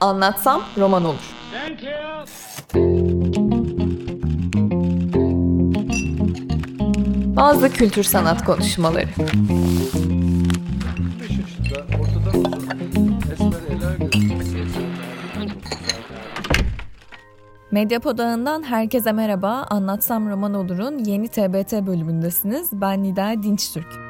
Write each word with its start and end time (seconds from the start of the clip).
Anlatsam 0.00 0.62
roman 0.78 1.04
olur. 1.04 1.34
Bazı 7.36 7.72
kültür 7.72 8.02
sanat 8.02 8.44
konuşmaları. 8.44 9.08
Medyapod 17.70 18.18
ağından 18.18 18.62
herkese 18.62 19.12
merhaba. 19.12 19.66
Anlatsam 19.70 20.30
Roman 20.30 20.54
Olur'un 20.54 20.98
yeni 20.98 21.28
TBT 21.28 21.86
bölümündesiniz. 21.86 22.68
Ben 22.72 23.02
Nida 23.02 23.42
Dinçtürk. 23.42 24.09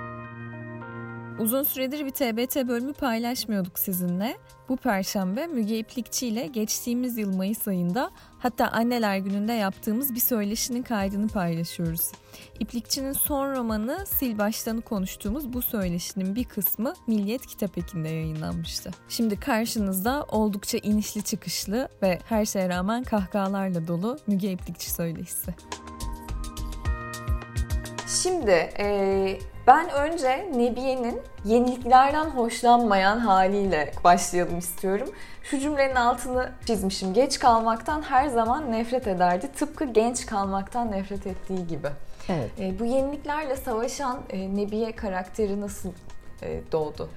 Uzun 1.40 1.62
süredir 1.62 2.06
bir 2.06 2.10
TBT 2.10 2.68
bölümü 2.68 2.92
paylaşmıyorduk 2.92 3.78
sizinle. 3.78 4.36
Bu 4.68 4.76
perşembe 4.76 5.46
Müge 5.46 5.78
İplikçi 5.78 6.26
ile 6.26 6.46
geçtiğimiz 6.46 7.18
yıl 7.18 7.36
Mayıs 7.36 7.68
ayında 7.68 8.10
hatta 8.38 8.68
Anneler 8.68 9.16
Günü'nde 9.16 9.52
yaptığımız 9.52 10.14
bir 10.14 10.20
söyleşinin 10.20 10.82
kaydını 10.82 11.28
paylaşıyoruz. 11.28 12.12
İplikçi'nin 12.58 13.12
son 13.12 13.56
romanı 13.56 14.06
Sil 14.16 14.32
Baştan'ı 14.38 14.82
konuştuğumuz 14.82 15.52
bu 15.52 15.62
söyleşinin 15.62 16.34
bir 16.34 16.44
kısmı 16.44 16.94
Milliyet 17.06 17.46
Kitap 17.46 17.78
Eki'nde 17.78 18.08
yayınlanmıştı. 18.08 18.90
Şimdi 19.08 19.40
karşınızda 19.40 20.24
oldukça 20.28 20.78
inişli 20.78 21.22
çıkışlı 21.22 21.88
ve 22.02 22.18
her 22.28 22.44
şeye 22.44 22.68
rağmen 22.68 23.04
kahkahalarla 23.04 23.88
dolu 23.88 24.18
Müge 24.26 24.52
İplikçi 24.52 24.90
söyleşisi. 24.90 25.54
Şimdi 28.22 28.50
e, 28.78 29.38
ben 29.70 29.90
önce 29.90 30.48
Nebiye'nin 30.56 31.20
yeniliklerden 31.44 32.24
hoşlanmayan 32.24 33.18
haliyle 33.18 33.92
başlayalım 34.04 34.58
istiyorum. 34.58 35.08
Şu 35.42 35.58
cümlenin 35.58 35.94
altını 35.94 36.50
çizmişim. 36.66 37.14
Geç 37.14 37.38
kalmaktan 37.38 38.02
her 38.02 38.28
zaman 38.28 38.72
nefret 38.72 39.06
ederdi. 39.06 39.48
Tıpkı 39.56 39.84
genç 39.84 40.26
kalmaktan 40.26 40.90
nefret 40.90 41.26
ettiği 41.26 41.66
gibi. 41.66 41.88
Evet. 42.28 42.50
E, 42.60 42.78
bu 42.78 42.84
yeniliklerle 42.84 43.56
savaşan 43.56 44.18
e, 44.30 44.56
Nebiye 44.56 44.92
karakteri 44.92 45.60
nasıl 45.60 45.88
e, 46.42 46.60
doğdu? 46.72 47.08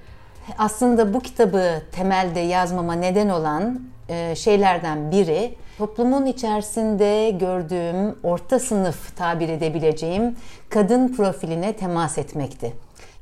Aslında 0.58 1.14
bu 1.14 1.20
kitabı 1.20 1.82
temelde 1.92 2.40
yazmama 2.40 2.94
neden 2.94 3.28
olan 3.28 3.80
e, 4.08 4.34
şeylerden 4.36 5.10
biri 5.10 5.54
toplumun 5.78 6.26
içerisinde 6.26 7.30
gördüğüm 7.30 8.18
orta 8.22 8.58
sınıf 8.58 9.16
tabir 9.16 9.48
edebileceğim 9.48 10.36
kadın 10.68 11.16
profiline 11.16 11.72
temas 11.72 12.18
etmekti. 12.18 12.72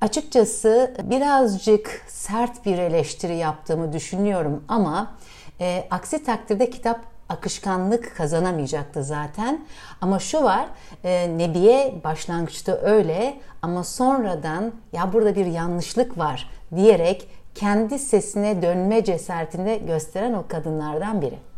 Açıkçası 0.00 0.94
birazcık 1.02 2.04
sert 2.08 2.66
bir 2.66 2.78
eleştiri 2.78 3.36
yaptığımı 3.36 3.92
düşünüyorum 3.92 4.64
ama 4.68 5.14
e, 5.60 5.84
aksi 5.90 6.24
takdirde 6.24 6.70
kitap 6.70 7.00
akışkanlık 7.28 8.16
kazanamayacaktı 8.16 9.04
zaten. 9.04 9.64
Ama 10.00 10.18
şu 10.18 10.42
var, 10.42 10.66
e, 11.04 11.38
Nebiye 11.38 11.94
başlangıçta 12.04 12.72
öyle 12.72 13.34
ama 13.62 13.84
sonradan 13.84 14.72
ya 14.92 15.12
burada 15.12 15.36
bir 15.36 15.46
yanlışlık 15.46 16.18
var 16.18 16.50
diyerek 16.76 17.28
kendi 17.54 17.98
sesine 17.98 18.62
dönme 18.62 19.04
cesaretini 19.04 19.82
gösteren 19.86 20.32
o 20.32 20.44
kadınlardan 20.48 21.22
biri. 21.22 21.51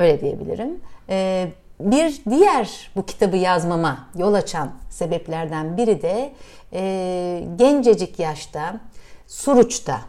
Öyle 0.00 0.20
diyebilirim. 0.20 0.80
Ee, 1.08 1.48
bir 1.80 2.22
diğer 2.30 2.90
bu 2.96 3.06
kitabı 3.06 3.36
yazmama 3.36 3.98
yol 4.16 4.34
açan 4.34 4.70
sebeplerden 4.90 5.76
biri 5.76 6.02
de 6.02 6.32
e, 6.72 7.44
gencecik 7.56 8.18
yaşta 8.18 8.80
Suruç'ta 9.26 10.00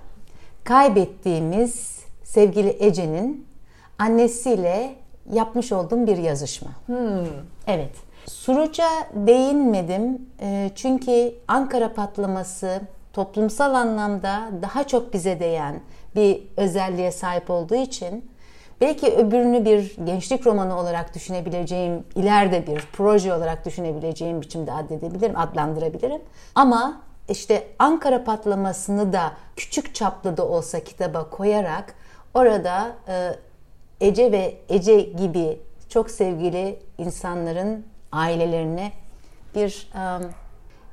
kaybettiğimiz 0.63 1.99
sevgili 2.23 2.77
Ece'nin 2.79 3.47
annesiyle 3.99 4.95
yapmış 5.33 5.71
olduğum 5.71 6.07
bir 6.07 6.17
yazışma. 6.17 6.69
Hmm. 6.85 7.25
Evet. 7.67 7.91
Suruç'a 8.25 8.89
değinmedim 9.13 10.21
e, 10.41 10.71
çünkü 10.75 11.33
Ankara 11.47 11.93
patlaması 11.93 12.81
toplumsal 13.13 13.73
anlamda 13.73 14.49
daha 14.61 14.87
çok 14.87 15.13
bize 15.13 15.39
değen 15.39 15.79
bir 16.15 16.43
özelliğe 16.57 17.11
sahip 17.11 17.49
olduğu 17.49 17.75
için 17.75 18.30
belki 18.81 19.13
öbürünü 19.15 19.65
bir 19.65 19.95
gençlik 20.05 20.47
romanı 20.47 20.79
olarak 20.79 21.15
düşünebileceğim, 21.15 22.03
ileride 22.15 22.67
bir 22.67 22.87
proje 22.93 23.33
olarak 23.33 23.65
düşünebileceğim 23.65 24.41
biçimde 24.41 24.73
addedebilirim, 24.73 25.37
adlandırabilirim. 25.37 26.21
Ama 26.55 27.01
işte 27.29 27.67
Ankara 27.79 28.23
patlamasını 28.23 29.13
da 29.13 29.31
küçük 29.55 29.95
çaplı 29.95 30.37
da 30.37 30.47
olsa 30.47 30.79
kitaba 30.79 31.29
koyarak 31.29 31.95
orada 32.33 32.95
e, 33.07 33.35
Ece 34.01 34.31
ve 34.31 34.57
Ece 34.69 35.01
gibi 35.01 35.59
çok 35.89 36.11
sevgili 36.11 36.79
insanların 36.97 37.85
ailelerine 38.11 38.91
bir 39.55 39.89
um, 39.95 40.29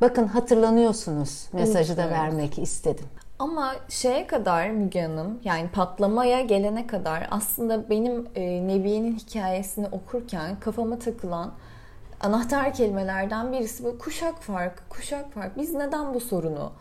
bakın 0.01 0.27
hatırlanıyorsunuz 0.27 1.47
mesajı 1.53 1.97
da 1.97 2.11
vermek 2.11 2.59
istedim. 2.59 3.07
Ama 3.39 3.75
şeye 3.89 4.27
kadar 4.27 4.71
Müge 4.71 5.03
Hanım 5.03 5.41
yani 5.45 5.69
patlamaya 5.69 6.41
gelene 6.41 6.87
kadar 6.87 7.27
aslında 7.31 7.91
benim 7.91 8.27
e, 8.35 8.69
Nebiye'nin 8.69 9.17
hikayesini 9.19 9.87
okurken 9.87 10.61
kafama 10.61 10.99
takılan 10.99 11.53
anahtar 12.21 12.75
kelimelerden 12.75 13.53
birisi 13.53 13.85
bu 13.85 13.99
kuşak 13.99 14.43
farkı, 14.43 14.89
kuşak 14.89 15.33
farkı. 15.33 15.61
Biz 15.61 15.75
neden 15.75 16.15
bu 16.15 16.21
sorunu 16.21 16.73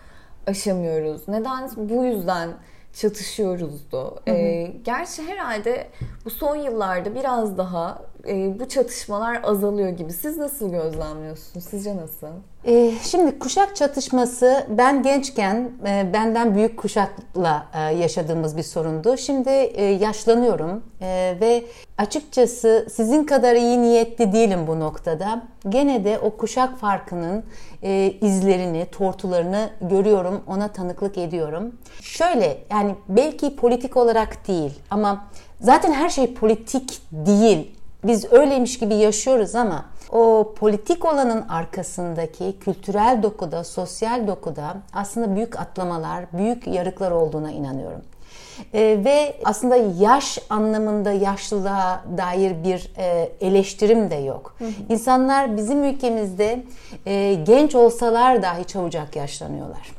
aşamıyoruz? 0.48 1.28
Neden 1.28 1.70
bu 1.78 2.06
yüzden 2.06 2.50
çatışıyoruzdu. 2.94 4.22
Hı 4.26 4.32
hı. 4.32 4.36
E, 4.36 4.64
gerçi 4.84 5.28
herhalde 5.28 5.88
bu 6.26 6.30
son 6.30 6.56
yıllarda 6.56 7.16
biraz 7.16 7.58
daha 7.58 8.02
e, 8.28 8.60
bu 8.60 8.70
çatışmalar 8.70 9.40
azalıyor 9.44 9.90
gibi. 9.90 10.14
Siz 10.14 10.38
nasıl 10.38 10.72
gözlemliyorsunuz? 10.72 11.66
Sizce 11.66 11.98
nasıl? 11.98 12.28
E, 12.66 12.92
şimdi 13.02 13.40
kuşak 13.40 13.76
çatışması 13.76 14.66
ben 14.70 15.04
gençken 15.04 15.72
e, 15.88 16.10
benden 16.14 16.56
büyük 16.56 16.78
kuşakla 16.78 17.66
e, 17.74 17.80
yaşadığımız 17.80 18.58
bir 18.58 18.64
sorundu. 18.64 19.18
Şimdi 19.18 19.50
e, 19.50 19.84
yaşlanıyorum 19.86 20.84
e, 21.02 21.38
ve 21.42 21.64
açıkçası 21.98 22.88
sizin 22.92 23.24
kadar 23.24 23.56
iyi 23.56 23.82
niyetli 23.82 24.34
değilim 24.34 24.60
bu 24.68 24.80
noktada. 24.80 25.44
Gene 25.70 26.04
de 26.04 26.20
o 26.20 26.38
kuşak 26.38 26.78
farkının 26.78 27.44
e, 27.84 28.14
izlerini, 28.22 28.86
tortularını 28.92 29.70
görüyorum, 29.82 30.42
ona 30.48 30.68
tanıklık 30.68 31.18
ediyorum. 31.18 31.76
Şöyle 32.02 32.58
yani 32.72 32.96
belki 33.10 33.56
politik 33.56 33.98
olarak 33.98 34.48
değil 34.48 34.74
ama 34.90 35.28
zaten 35.62 35.94
her 35.94 36.10
şey 36.10 36.34
politik 36.34 37.02
değil 37.12 37.77
biz 38.08 38.34
öyleymiş 38.34 38.80
gibi 38.80 38.96
yaşıyoruz 38.96 39.56
ama 39.56 39.86
o 40.12 40.54
politik 40.58 41.06
olanın 41.06 41.48
arkasındaki 41.50 42.60
kültürel 42.60 43.24
dokuda, 43.24 43.64
sosyal 43.64 44.28
dokuda 44.28 44.78
aslında 44.94 45.36
büyük 45.36 45.60
atlamalar, 45.60 46.26
büyük 46.34 46.68
yarıklar 46.68 47.12
olduğuna 47.12 47.52
inanıyorum. 47.52 48.02
E, 48.74 48.80
ve 49.06 49.36
aslında 49.46 49.76
yaş 49.76 50.40
anlamında 50.50 51.12
yaşlılığa 51.12 52.04
dair 52.18 52.64
bir 52.64 52.92
e, 52.98 53.32
eleştirim 53.42 54.10
de 54.10 54.16
yok. 54.16 54.56
Hı 54.58 54.66
hı. 54.66 54.72
İnsanlar 54.90 55.58
bizim 55.58 55.84
ülkemizde 55.84 56.64
e, 57.06 57.34
genç 57.34 57.76
olsalar 57.76 58.42
dahi 58.42 58.66
çabucak 58.66 59.16
yaşlanıyorlar. 59.16 59.92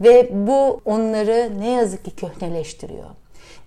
Ve 0.00 0.30
bu 0.46 0.80
onları 0.84 1.52
ne 1.58 1.70
yazık 1.70 2.04
ki 2.04 2.16
köhneleştiriyor. 2.16 3.06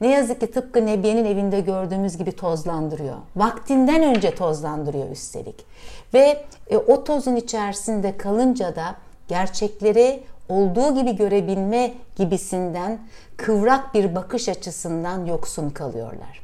Ne 0.02 0.08
yazık 0.08 0.40
ki 0.40 0.52
tıpkı 0.52 0.86
Nebiye'nin 0.86 1.26
evinde 1.26 1.60
gördüğümüz 1.60 2.18
gibi 2.18 2.32
tozlandırıyor. 2.32 3.16
Vaktinden 3.36 4.04
önce 4.04 4.36
tozlandırıyor 4.36 5.10
üstelik. 5.12 5.66
Ve 6.14 6.46
e, 6.70 6.78
o 6.78 7.04
tozun 7.04 7.36
içerisinde 7.36 8.18
kalınca 8.18 8.76
da 8.76 8.96
gerçekleri 9.28 10.24
olduğu 10.50 10.96
gibi 10.96 11.16
görebilme 11.16 11.94
gibisinden 12.16 13.00
kıvrak 13.38 13.94
bir 13.94 14.16
bakış 14.16 14.50
açısından 14.50 15.26
yoksun 15.26 15.70
kalıyorlar. 15.70 16.42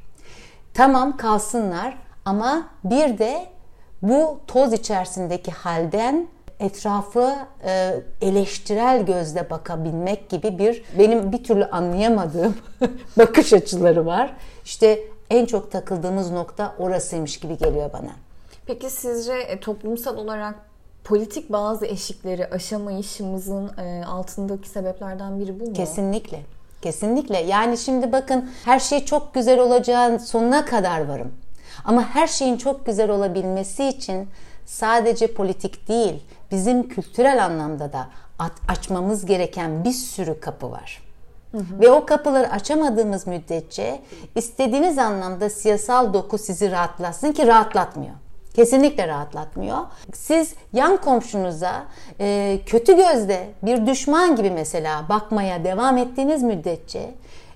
Tamam 0.74 1.18
kalsınlar 1.18 1.98
ama 2.25 2.68
bir 2.84 3.18
de 3.18 3.46
bu 4.02 4.40
toz 4.48 4.74
içerisindeki 4.74 5.52
halden 5.52 6.28
etrafı 6.60 7.36
e, 7.66 7.94
eleştirel 8.22 9.06
gözle 9.06 9.50
bakabilmek 9.50 10.30
gibi 10.30 10.57
bir 10.57 10.84
benim 11.00 11.31
bir 11.31 11.44
türlü 11.44 11.66
anlayamadığım 11.66 12.57
bakış 13.18 13.54
açıları 13.54 14.06
var. 14.06 14.34
İşte 14.66 15.00
en 15.30 15.46
çok 15.46 15.72
takıldığımız 15.72 16.31
nokta 16.31 16.75
orasıymış 16.80 17.40
gibi 17.40 17.57
geliyor 17.57 17.94
bana. 17.94 18.12
Peki 18.66 18.90
sizce 18.90 19.34
e, 19.34 19.60
toplumsal 19.60 20.18
olarak 20.18 20.56
politik 21.04 21.52
bazı 21.52 21.86
eşikleri 21.86 22.48
aşamayışımızın 22.48 23.72
e, 23.78 24.06
altındaki 24.06 24.69
sebeplerden 24.69 25.40
biri 25.40 25.60
bu 25.60 25.63
mu? 25.63 25.74
Kesinlikle. 25.74 26.40
Kesinlikle. 26.81 27.38
Yani 27.38 27.78
şimdi 27.78 28.12
bakın 28.12 28.50
her 28.66 28.80
şey 28.80 29.06
çok 29.06 29.34
güzel 29.34 29.60
olacağın 29.60 30.18
sonuna 30.18 30.66
kadar 30.66 31.07
varım. 31.07 31.31
Ama 31.86 32.10
her 32.10 32.28
şeyin 32.28 32.57
çok 32.57 32.86
güzel 32.86 33.10
olabilmesi 33.10 33.86
için 33.88 34.30
sadece 34.66 35.34
politik 35.34 35.88
değil, 35.88 36.24
bizim 36.51 36.89
kültürel 36.89 37.45
anlamda 37.45 37.94
da 37.94 38.07
açmamız 38.68 39.25
gereken 39.25 39.83
bir 39.83 39.92
sürü 39.92 40.39
kapı 40.39 40.71
var. 40.71 41.06
Ve 41.53 41.92
o 41.92 42.06
kapıları 42.06 42.51
açamadığımız 42.51 43.27
müddetçe 43.27 44.01
istediğiniz 44.36 44.97
anlamda 44.97 45.50
siyasal 45.50 46.13
doku 46.13 46.38
sizi 46.38 46.71
rahatlatsın 46.71 47.31
ki 47.31 47.47
rahatlatmıyor. 47.47 48.13
Kesinlikle 48.56 49.07
rahatlatmıyor. 49.07 49.77
Siz 50.13 50.53
yan 50.74 50.97
komşunuza 50.97 51.83
e, 52.19 52.59
kötü 52.65 52.95
gözle 52.95 53.50
bir 53.63 53.86
düşman 53.86 54.36
gibi 54.36 54.51
mesela 54.51 55.09
bakmaya 55.09 55.63
devam 55.63 55.97
ettiğiniz 55.97 56.44
müddetçe 56.44 57.12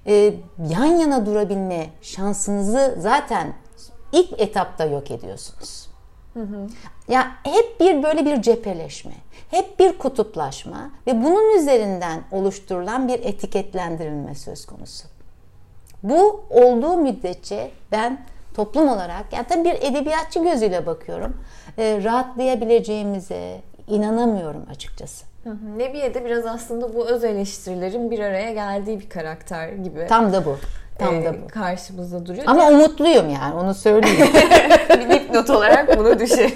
e, 0.07 0.33
yan 0.69 0.85
yana 0.85 1.25
durabilme 1.25 1.89
şansınızı 2.01 2.95
zaten 2.99 3.53
ilk 4.11 4.39
etapta 4.39 4.85
yok 4.85 5.11
ediyorsunuz. 5.11 5.88
Hı 6.39 6.43
hı. 6.43 6.67
Ya 7.07 7.31
hep 7.43 7.79
bir 7.79 8.03
böyle 8.03 8.25
bir 8.25 8.41
cepheleşme, 8.41 9.13
hep 9.51 9.79
bir 9.79 9.97
kutuplaşma 9.97 10.91
ve 11.07 11.23
bunun 11.23 11.57
üzerinden 11.57 12.21
oluşturulan 12.31 13.07
bir 13.07 13.19
etiketlendirilme 13.19 14.35
söz 14.35 14.65
konusu. 14.65 15.07
Bu 16.03 16.43
olduğu 16.49 16.97
müddetçe 16.97 17.71
ben 17.91 18.25
toplum 18.53 18.89
olarak 18.89 19.33
yani 19.33 19.45
tabii 19.49 19.63
bir 19.63 19.73
edebiyatçı 19.73 20.43
gözüyle 20.43 20.85
bakıyorum. 20.85 21.37
E, 21.77 22.03
rahatlayabileceğimize 22.03 23.61
inanamıyorum 23.87 24.65
açıkçası. 24.71 25.25
Hı 25.43 25.49
hı. 25.49 25.77
Nebiye 25.77 26.13
de 26.13 26.25
biraz 26.25 26.45
aslında 26.45 26.95
bu 26.95 27.07
öz 27.07 27.23
eleştirilerin 27.23 28.11
bir 28.11 28.19
araya 28.19 28.53
geldiği 28.53 28.99
bir 28.99 29.09
karakter 29.09 29.69
gibi. 29.69 30.07
Tam 30.09 30.33
da 30.33 30.45
bu. 30.45 30.57
Tam 30.99 31.15
e, 31.15 31.25
da 31.25 31.33
bu. 31.33 31.47
karşımızda 31.47 32.25
duruyor. 32.25 32.43
Ama 32.47 32.67
umutluyum 32.67 33.29
yani 33.29 33.55
onu 33.55 33.73
söyleyeyim. 33.73 34.27
bir 34.89 35.09
dipnot 35.09 35.49
olarak 35.49 35.97
bunu 35.97 36.19
düşün. 36.19 36.53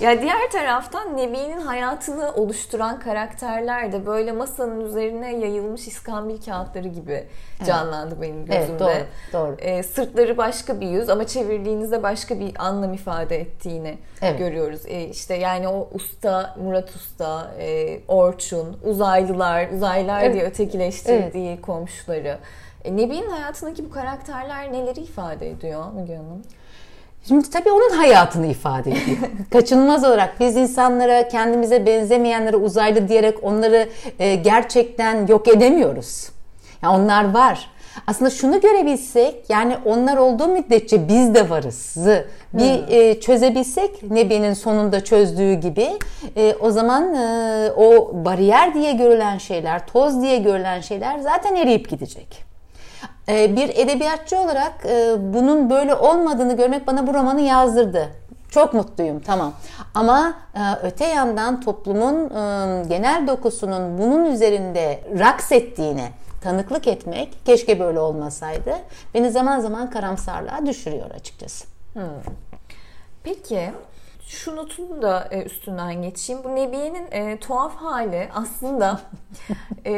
ya 0.00 0.22
diğer 0.22 0.50
taraftan 0.52 1.16
Nebi'nin 1.16 1.60
hayatını 1.60 2.32
oluşturan 2.32 3.00
karakterler 3.00 3.92
de 3.92 4.06
böyle 4.06 4.32
masanın 4.32 4.80
üzerine 4.80 5.36
yayılmış 5.36 5.88
iskambil 5.88 6.42
kağıtları 6.42 6.88
gibi 6.88 7.24
canlandı 7.66 8.14
evet. 8.18 8.22
benim 8.22 8.46
gözümde. 8.46 8.84
Evet, 8.84 9.06
doğru, 9.32 9.46
doğru. 9.46 9.56
E, 9.58 9.82
sırtları 9.82 10.36
başka 10.36 10.80
bir 10.80 10.88
yüz 10.88 11.08
ama 11.08 11.26
çevirdiğinizde 11.26 12.02
başka 12.02 12.40
bir 12.40 12.52
anlam 12.58 12.94
ifade 12.94 13.40
ettiğini 13.40 13.98
evet. 14.22 14.38
görüyoruz. 14.38 14.80
E, 14.86 15.04
işte 15.04 15.34
yani 15.34 15.68
o 15.68 15.88
usta, 15.92 16.56
Murat 16.64 16.96
Usta, 16.96 17.50
e, 17.60 18.00
Orçun, 18.08 18.78
uzaylılar, 18.84 19.68
uzaylılar 19.68 20.22
evet. 20.22 20.34
diye 20.34 20.44
ötekileştirdiği 20.44 21.52
evet. 21.52 21.62
komşuları. 21.62 22.38
E, 22.84 22.96
Nebi'nin 22.96 23.30
hayatındaki 23.30 23.84
bu 23.84 23.90
karakterler 23.90 24.72
neleri 24.72 25.00
ifade 25.00 25.50
ediyor 25.50 25.92
Müge 25.92 26.16
Hanım? 26.16 26.42
Şimdi 27.28 27.50
tabii 27.50 27.70
onun 27.70 27.96
hayatını 27.96 28.46
ifade 28.46 28.90
ediyor. 28.90 29.18
Kaçınılmaz 29.52 30.04
olarak 30.04 30.40
biz 30.40 30.56
insanlara 30.56 31.28
kendimize 31.28 31.86
benzemeyenlere 31.86 32.56
uzaylı 32.56 33.08
diyerek 33.08 33.44
onları 33.44 33.88
e, 34.18 34.34
gerçekten 34.34 35.26
yok 35.26 35.48
edemiyoruz. 35.48 36.28
Yani 36.82 37.02
onlar 37.02 37.34
var. 37.34 37.70
Aslında 38.06 38.30
şunu 38.30 38.60
görebilsek 38.60 39.50
yani 39.50 39.76
onlar 39.84 40.16
olduğu 40.16 40.48
müddetçe 40.48 41.08
biz 41.08 41.34
de 41.34 41.50
varız. 41.50 41.96
Bir 42.52 42.78
hmm. 42.78 42.84
e, 42.88 43.20
çözebilsek 43.20 44.10
Nebi'nin 44.10 44.54
sonunda 44.54 45.04
çözdüğü 45.04 45.54
gibi 45.54 45.88
e, 46.36 46.54
o 46.60 46.70
zaman 46.70 47.14
e, 47.14 47.70
o 47.76 48.10
bariyer 48.24 48.74
diye 48.74 48.92
görülen 48.92 49.38
şeyler, 49.38 49.86
toz 49.86 50.22
diye 50.22 50.38
görülen 50.38 50.80
şeyler 50.80 51.18
zaten 51.18 51.56
eriyip 51.56 51.90
gidecek. 51.90 52.53
Ee, 53.28 53.56
bir 53.56 53.68
edebiyatçı 53.68 54.38
olarak 54.38 54.86
e, 54.86 55.16
bunun 55.20 55.70
böyle 55.70 55.94
olmadığını 55.94 56.56
görmek 56.56 56.86
bana 56.86 57.06
bu 57.06 57.14
romanı 57.14 57.40
yazdırdı. 57.40 58.08
Çok 58.50 58.74
mutluyum 58.74 59.20
tamam. 59.20 59.52
Ama 59.94 60.34
e, 60.54 60.60
öte 60.82 61.04
yandan 61.06 61.60
toplumun 61.60 62.30
e, 62.30 62.84
genel 62.88 63.26
dokusunun 63.26 63.98
bunun 63.98 64.24
üzerinde 64.24 65.00
raks 65.18 65.52
ettiğine 65.52 66.10
tanıklık 66.42 66.86
etmek 66.86 67.46
keşke 67.46 67.80
böyle 67.80 68.00
olmasaydı. 68.00 68.74
Beni 69.14 69.30
zaman 69.30 69.60
zaman 69.60 69.90
karamsarlığa 69.90 70.66
düşürüyor 70.66 71.10
açıkçası. 71.10 71.66
Hmm. 71.92 72.02
Peki 73.22 73.72
şu 74.26 74.56
notunu 74.56 75.02
da 75.02 75.28
üstünden 75.44 76.02
geçeyim. 76.02 76.44
Bu 76.44 76.54
Nebiye'nin 76.54 77.06
e, 77.10 77.40
tuhaf 77.40 77.76
hali 77.76 78.28
aslında 78.34 79.00
e, 79.86 79.92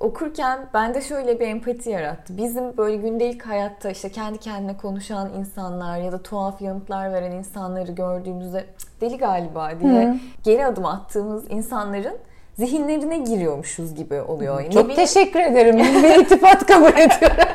okurken 0.00 0.68
bende 0.74 1.00
şöyle 1.00 1.40
bir 1.40 1.46
empati 1.46 1.90
yarattı. 1.90 2.36
Bizim 2.36 2.76
böyle 2.76 2.96
gündelik 2.96 3.46
hayatta 3.46 3.90
işte 3.90 4.08
kendi 4.08 4.38
kendine 4.38 4.76
konuşan 4.76 5.30
insanlar 5.38 5.98
ya 5.98 6.12
da 6.12 6.22
tuhaf 6.22 6.62
yanıtlar 6.62 7.12
veren 7.12 7.32
insanları 7.32 7.92
gördüğümüzde 7.92 8.64
deli 9.00 9.18
galiba 9.18 9.70
diye 9.80 10.06
Hı. 10.06 10.14
geri 10.44 10.66
adım 10.66 10.86
attığımız 10.86 11.50
insanların 11.50 12.16
zihinlerine 12.58 13.18
giriyormuşuz 13.18 13.94
gibi 13.94 14.20
oluyor. 14.20 14.70
Çok 14.70 14.84
Nebi... 14.84 14.94
teşekkür 14.94 15.40
ederim. 15.40 15.76
Bir 15.78 16.20
iltifat 16.20 16.66
kabul 16.66 16.88
ediyorum. 16.88 17.52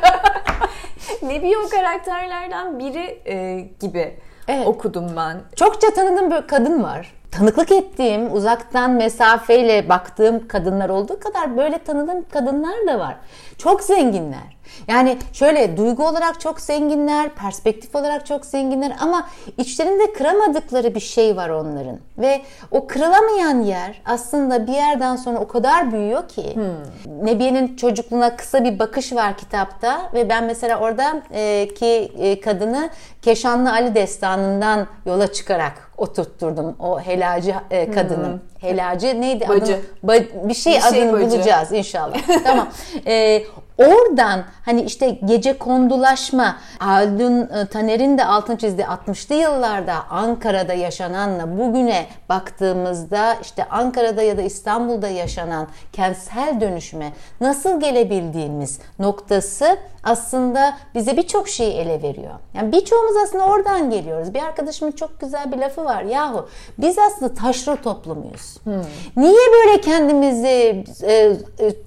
Nebi 1.22 1.52
o 1.66 1.68
karakterlerden 1.68 2.78
biri 2.78 3.20
e, 3.26 3.60
gibi 3.80 4.16
evet. 4.48 4.66
okudum 4.66 5.06
ben. 5.16 5.40
Çokça 5.56 5.94
tanıdığım 5.94 6.30
bir 6.30 6.46
kadın 6.46 6.82
var 6.82 7.14
tanıklık 7.34 7.72
ettiğim, 7.72 8.32
uzaktan 8.32 8.90
mesafeyle 8.90 9.88
baktığım 9.88 10.48
kadınlar 10.48 10.88
olduğu 10.88 11.20
kadar 11.20 11.56
böyle 11.56 11.78
tanıdığım 11.78 12.24
kadınlar 12.28 12.86
da 12.86 12.98
var. 12.98 13.16
Çok 13.58 13.82
zenginler. 13.82 14.53
Yani 14.88 15.18
şöyle 15.32 15.76
duygu 15.76 16.06
olarak 16.08 16.40
çok 16.40 16.60
zenginler, 16.60 17.28
perspektif 17.28 17.94
olarak 17.94 18.26
çok 18.26 18.46
zenginler 18.46 18.96
ama 19.00 19.26
içlerinde 19.58 20.12
kıramadıkları 20.12 20.94
bir 20.94 21.00
şey 21.00 21.36
var 21.36 21.48
onların. 21.48 21.98
Ve 22.18 22.40
o 22.70 22.86
kırılamayan 22.86 23.62
yer 23.62 24.02
aslında 24.04 24.66
bir 24.66 24.72
yerden 24.72 25.16
sonra 25.16 25.38
o 25.38 25.48
kadar 25.48 25.92
büyüyor 25.92 26.28
ki. 26.28 26.54
Hmm. 26.54 27.26
Nebiye'nin 27.26 27.76
çocukluğuna 27.76 28.36
kısa 28.36 28.64
bir 28.64 28.78
bakış 28.78 29.12
var 29.12 29.36
kitapta 29.36 30.10
ve 30.14 30.28
ben 30.28 30.44
mesela 30.44 30.78
orada 30.80 31.22
e, 31.32 31.68
ki 31.74 32.12
e, 32.18 32.40
kadını 32.40 32.90
Keşanlı 33.22 33.72
Ali 33.72 33.94
destanından 33.94 34.86
yola 35.06 35.32
çıkarak 35.32 35.90
oturtturdum 35.98 36.76
o 36.78 37.00
helacı 37.00 37.54
e, 37.70 37.90
kadını. 37.90 38.26
Hmm. 38.26 38.38
Helacı 38.60 39.20
neydi? 39.20 39.48
Bacı. 39.48 39.64
Adını, 39.64 39.80
ba, 40.02 40.12
bir 40.48 40.54
şey, 40.54 40.74
bir 40.74 40.80
şey 40.80 41.02
adını 41.02 41.12
bacı. 41.12 41.36
bulacağız 41.36 41.72
inşallah. 41.72 42.16
tamam. 42.44 42.68
E, 43.06 43.42
Oradan 43.78 44.44
hani 44.64 44.82
işte 44.82 45.10
gece 45.10 45.58
kondulaşma, 45.58 46.56
Aldun 46.80 47.40
e, 47.40 47.66
Taner'in 47.66 48.18
de 48.18 48.24
altın 48.24 48.56
çizdiği 48.56 48.86
60'lı 48.86 49.34
yıllarda 49.34 49.94
Ankara'da 50.10 50.72
yaşananla 50.72 51.58
bugüne 51.58 52.06
baktığımızda 52.28 53.34
işte 53.34 53.64
Ankara'da 53.70 54.22
ya 54.22 54.38
da 54.38 54.42
İstanbul'da 54.42 55.08
yaşanan 55.08 55.68
kentsel 55.92 56.60
dönüşüme 56.60 57.12
nasıl 57.40 57.80
gelebildiğimiz 57.80 58.80
noktası 58.98 59.78
aslında 60.04 60.76
bize 60.94 61.16
birçok 61.16 61.48
şeyi 61.48 61.72
ele 61.72 62.02
veriyor. 62.02 62.34
Yani 62.54 62.72
birçoğumuz 62.72 63.16
aslında 63.24 63.44
oradan 63.44 63.90
geliyoruz. 63.90 64.34
Bir 64.34 64.42
arkadaşımın 64.42 64.92
çok 64.92 65.20
güzel 65.20 65.52
bir 65.52 65.56
lafı 65.56 65.84
var. 65.84 66.02
Yahu 66.02 66.48
biz 66.78 66.98
aslında 66.98 67.34
taşra 67.34 67.76
toplumuyuz. 67.76 68.56
Hmm. 68.64 68.82
Niye 69.16 69.52
böyle 69.52 69.80
kendimizi 69.80 70.84
e, 71.02 71.12
e, 71.12 71.36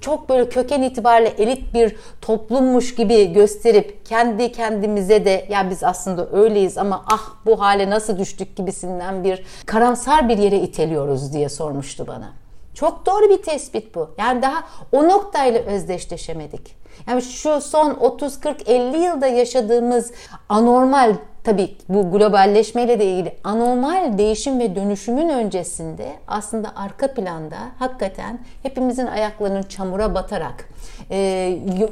çok 0.01 0.29
böyle 0.29 0.49
köken 0.49 0.81
itibariyle 0.81 1.33
elit 1.37 1.73
bir 1.73 1.95
toplummuş 2.21 2.95
gibi 2.95 3.33
gösterip 3.33 4.05
kendi 4.05 4.51
kendimize 4.51 5.25
de 5.25 5.45
ya 5.49 5.69
biz 5.69 5.83
aslında 5.83 6.31
öyleyiz 6.31 6.77
ama 6.77 7.05
ah 7.07 7.29
bu 7.45 7.59
hale 7.59 7.89
nasıl 7.89 8.17
düştük 8.17 8.55
gibisinden 8.55 9.23
bir 9.23 9.45
karamsar 9.65 10.29
bir 10.29 10.37
yere 10.37 10.57
iteliyoruz 10.59 11.33
diye 11.33 11.49
sormuştu 11.49 12.07
bana. 12.07 12.46
Çok 12.77 13.05
doğru 13.05 13.29
bir 13.29 13.41
tespit 13.41 13.95
bu. 13.95 14.09
Yani 14.17 14.41
daha 14.41 14.63
o 14.91 15.09
noktayla 15.09 15.59
özdeşleşemedik. 15.59 16.75
Yani 17.07 17.21
şu 17.21 17.61
son 17.61 17.93
30 17.93 18.39
40 18.39 18.69
50 18.69 18.97
yılda 18.97 19.27
yaşadığımız 19.27 20.11
anormal 20.49 21.15
tabii 21.43 21.75
bu 21.89 22.11
globalleşmeyle 22.11 22.99
de 22.99 23.05
ilgili 23.05 23.33
anormal 23.43 24.17
değişim 24.17 24.59
ve 24.59 24.75
dönüşümün 24.75 25.29
öncesinde 25.29 26.13
aslında 26.27 26.71
arka 26.75 27.13
planda 27.13 27.57
hakikaten 27.79 28.39
hepimizin 28.63 29.07
ayaklarının 29.07 29.63
çamura 29.63 30.15
batarak 30.15 30.69
e, 31.09 31.17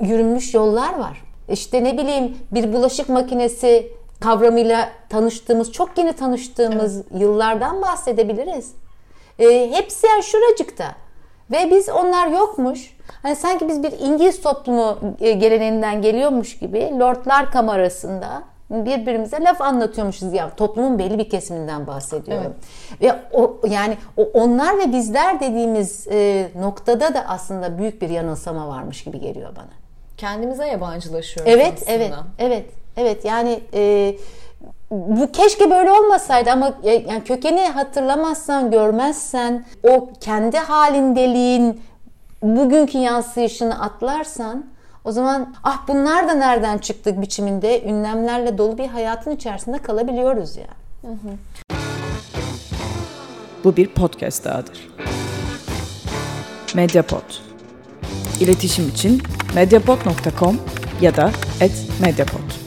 yürünmüş 0.01 0.54
yollar 0.54 1.00
var. 1.00 1.22
İşte 1.50 1.84
ne 1.84 1.98
bileyim 1.98 2.38
bir 2.51 2.74
bulaşık 2.74 3.10
makinesi 3.10 3.92
kavramıyla 4.20 4.89
tanıştığımız, 5.10 5.72
çok 5.72 5.98
yeni 5.98 6.13
tanıştığımız 6.13 6.96
evet. 6.96 7.22
yıllardan 7.22 7.82
bahsedebiliriz. 7.82 8.85
E, 9.39 9.72
hepsi 9.72 10.08
yani 10.08 10.24
şuracıkta. 10.24 10.96
Ve 11.51 11.72
biz 11.72 11.89
onlar 11.89 12.27
yokmuş. 12.27 12.96
Hani 13.22 13.36
sanki 13.36 13.68
biz 13.68 13.84
bir 13.84 13.92
İngiliz 13.92 14.42
toplumu 14.42 14.98
e, 15.20 15.32
geleneğinden 15.32 16.01
geliyormuş 16.01 16.60
gibi 16.60 17.00
Lordlar 17.00 17.51
Kamerası'nda 17.51 18.44
birbirimize 18.70 19.42
laf 19.42 19.62
anlatıyormuşuz 19.62 20.34
ya 20.34 20.56
toplumun 20.56 21.00
belli 21.00 21.18
bir 21.18 21.30
kesiminden 21.30 21.88
bahsediyorum. 21.88 22.54
Evet. 23.01 23.13
Ve 23.13 23.38
o 23.38 23.60
yani 23.70 23.98
o 24.18 24.24
onlar 24.24 24.77
ve 24.77 24.94
bizler 24.94 25.39
dediğimiz 25.39 26.08
e, 26.12 26.50
noktada 26.60 27.13
da 27.13 27.25
aslında 27.27 27.77
büyük 27.77 28.01
bir 28.01 28.10
yanılsama 28.10 28.68
varmış 28.68 29.04
gibi 29.04 29.20
geliyor 29.20 29.56
bana. 29.56 29.70
Kendimize 30.18 30.68
yabancılaşıyoruz 30.68 31.54
evet, 31.54 31.74
aslında. 31.75 31.94
Evet, 31.94 32.13
evet, 32.39 32.65
evet. 32.98 33.25
Yani 33.25 33.60
e, 33.74 34.15
bu 34.92 35.32
keşke 35.32 35.72
böyle 35.72 35.92
olmasaydı 35.92 36.51
ama 36.51 36.74
yani 36.84 37.24
kökeni 37.25 37.68
hatırlamazsan, 37.68 38.72
görmezsen, 38.72 39.65
o 39.84 40.10
kendi 40.22 40.58
halindeliğin 40.58 41.82
bugünkü 42.44 42.98
yansıyışını 42.98 43.82
atlarsan 43.82 44.65
o 45.06 45.12
zaman 45.12 45.54
ah 45.63 45.88
bunlar 45.88 46.27
da 46.27 46.34
nereden 46.34 46.77
çıktık 46.77 47.22
biçiminde 47.22 47.84
ünlemlerle 47.84 48.58
dolu 48.58 48.77
bir 48.77 48.88
hayatın 48.88 49.32
içerisinde 49.32 49.77
kalabiliyoruz 49.77 50.58
ya. 50.58 50.68
Yani. 51.04 51.18
Bu 53.63 53.75
bir 53.75 53.88
podcast 53.88 54.46
dahadır. 54.46 54.89
Mediapod. 56.75 57.34
İletişim 58.39 58.89
için 58.89 59.24
mediapod.com 59.56 60.60
ya 61.01 61.15
da 61.15 61.32
@mediapod. 62.01 62.64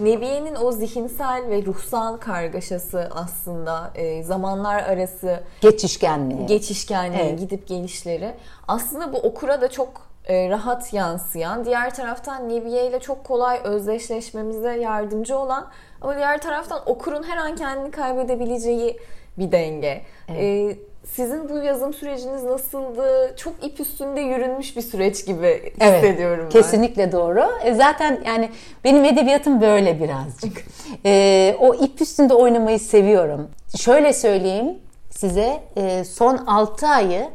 Nebiye'nin 0.00 0.54
o 0.54 0.72
zihinsel 0.72 1.44
ve 1.48 1.64
ruhsal 1.66 2.16
kargaşası 2.16 3.08
aslında 3.14 3.90
e, 3.94 4.22
zamanlar 4.22 4.82
arası 4.82 5.40
geçişkenliği, 5.60 6.46
geçişkenliği 6.46 7.22
evet. 7.22 7.38
gidip 7.38 7.66
gelişleri 7.66 8.34
aslında 8.68 9.12
bu 9.12 9.16
okura 9.16 9.60
da 9.60 9.70
çok 9.70 10.08
e, 10.24 10.48
rahat 10.48 10.92
yansıyan, 10.92 11.64
diğer 11.64 11.94
taraftan 11.94 12.48
Nebiye 12.48 12.88
ile 12.88 13.00
çok 13.00 13.24
kolay 13.24 13.60
özdeşleşmemize 13.64 14.76
yardımcı 14.76 15.38
olan 15.38 15.68
ama 16.00 16.16
diğer 16.16 16.40
taraftan 16.40 16.80
okurun 16.86 17.22
her 17.22 17.36
an 17.36 17.56
kendini 17.56 17.90
kaybedebileceği 17.90 18.98
bir 19.38 19.52
denge. 19.52 20.02
Evet. 20.28 20.40
E, 20.42 20.78
sizin 21.04 21.48
bu 21.48 21.58
yazım 21.58 21.94
süreciniz 21.94 22.42
nasıldı? 22.42 23.34
Çok 23.36 23.64
ip 23.64 23.80
üstünde 23.80 24.20
yürünmüş 24.20 24.76
bir 24.76 24.82
süreç 24.82 25.26
gibi 25.26 25.72
evet, 25.80 25.96
hissediyorum 25.96 26.44
ben. 26.44 26.50
Kesinlikle 26.50 27.12
doğru. 27.12 27.44
E 27.64 27.74
zaten 27.74 28.20
yani 28.26 28.50
benim 28.84 29.04
edebiyatım 29.04 29.60
böyle 29.60 30.00
birazcık. 30.00 30.64
e, 31.04 31.56
o 31.60 31.74
ip 31.74 32.00
üstünde 32.00 32.34
oynamayı 32.34 32.80
seviyorum. 32.80 33.48
Şöyle 33.76 34.12
söyleyeyim 34.12 34.78
size 35.10 35.60
e, 35.76 36.04
son 36.04 36.36
6 36.36 36.86
ayı 36.86 37.28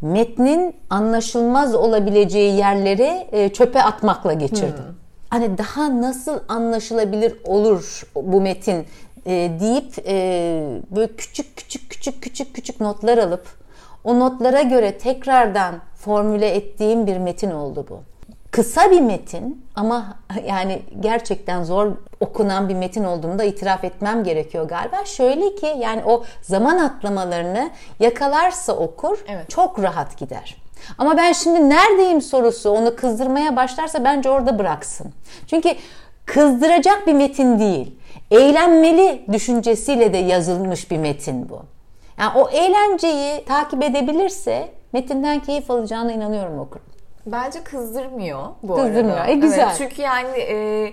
metnin 0.00 0.76
anlaşılmaz 0.90 1.74
olabileceği 1.74 2.56
yerleri 2.56 3.26
e, 3.32 3.48
çöpe 3.48 3.82
atmakla 3.82 4.32
geçirdim. 4.32 4.68
Hmm. 4.68 4.94
Hani 5.28 5.58
daha 5.58 6.00
nasıl 6.00 6.40
anlaşılabilir 6.48 7.36
olur 7.44 8.02
bu 8.14 8.40
metin 8.40 8.86
e, 9.26 9.60
deyip 9.60 9.94
e, 10.06 10.14
böyle 10.90 11.16
küçük 11.16 11.56
küçük 11.56 11.90
küçük 11.90 12.22
küçük 12.22 12.54
küçük 12.54 12.80
notlar 12.80 13.18
alıp 13.18 13.46
o 14.04 14.20
notlara 14.20 14.62
göre 14.62 14.98
tekrardan 14.98 15.74
formüle 15.94 16.48
ettiğim 16.48 17.06
bir 17.06 17.18
metin 17.18 17.50
oldu 17.50 17.86
bu. 17.90 18.00
Kısa 18.50 18.90
bir 18.90 19.00
metin 19.00 19.66
ama 19.74 20.06
yani 20.46 20.82
gerçekten 21.00 21.64
zor 21.64 21.92
okunan 22.20 22.68
bir 22.68 22.74
metin 22.74 23.04
olduğunu 23.04 23.38
da 23.38 23.44
itiraf 23.44 23.84
etmem 23.84 24.24
gerekiyor 24.24 24.68
galiba. 24.68 25.04
Şöyle 25.04 25.54
ki 25.54 25.74
yani 25.78 26.02
o 26.04 26.24
zaman 26.42 26.78
atlamalarını 26.78 27.70
yakalarsa 28.00 28.72
okur 28.72 29.18
evet. 29.28 29.50
çok 29.50 29.82
rahat 29.82 30.18
gider. 30.18 30.56
Ama 30.98 31.16
ben 31.16 31.32
şimdi 31.32 31.68
neredeyim 31.68 32.22
sorusu 32.22 32.70
onu 32.70 32.96
kızdırmaya 32.96 33.56
başlarsa 33.56 34.04
bence 34.04 34.30
orada 34.30 34.58
bıraksın. 34.58 35.12
Çünkü 35.46 35.74
kızdıracak 36.26 37.06
bir 37.06 37.12
metin 37.12 37.58
değil. 37.58 37.98
Eğlenmeli 38.30 39.22
düşüncesiyle 39.32 40.12
de 40.12 40.16
yazılmış 40.18 40.90
bir 40.90 40.98
metin 40.98 41.48
bu. 41.48 41.60
Yani 42.20 42.38
o 42.38 42.48
eğlenceyi 42.50 43.44
takip 43.44 43.82
edebilirse 43.82 44.68
metinden 44.92 45.40
keyif 45.40 45.70
alacağına 45.70 46.12
inanıyorum 46.12 46.58
okur. 46.58 46.80
Bence 47.26 47.64
kızdırmıyor 47.64 48.42
bu 48.62 48.74
Kızdırmıyor. 48.74 49.16
arada. 49.18 49.30
E, 49.30 49.34
güzel. 49.34 49.66
Evet, 49.66 49.74
çünkü 49.78 50.02
yani 50.02 50.38
e, 50.38 50.92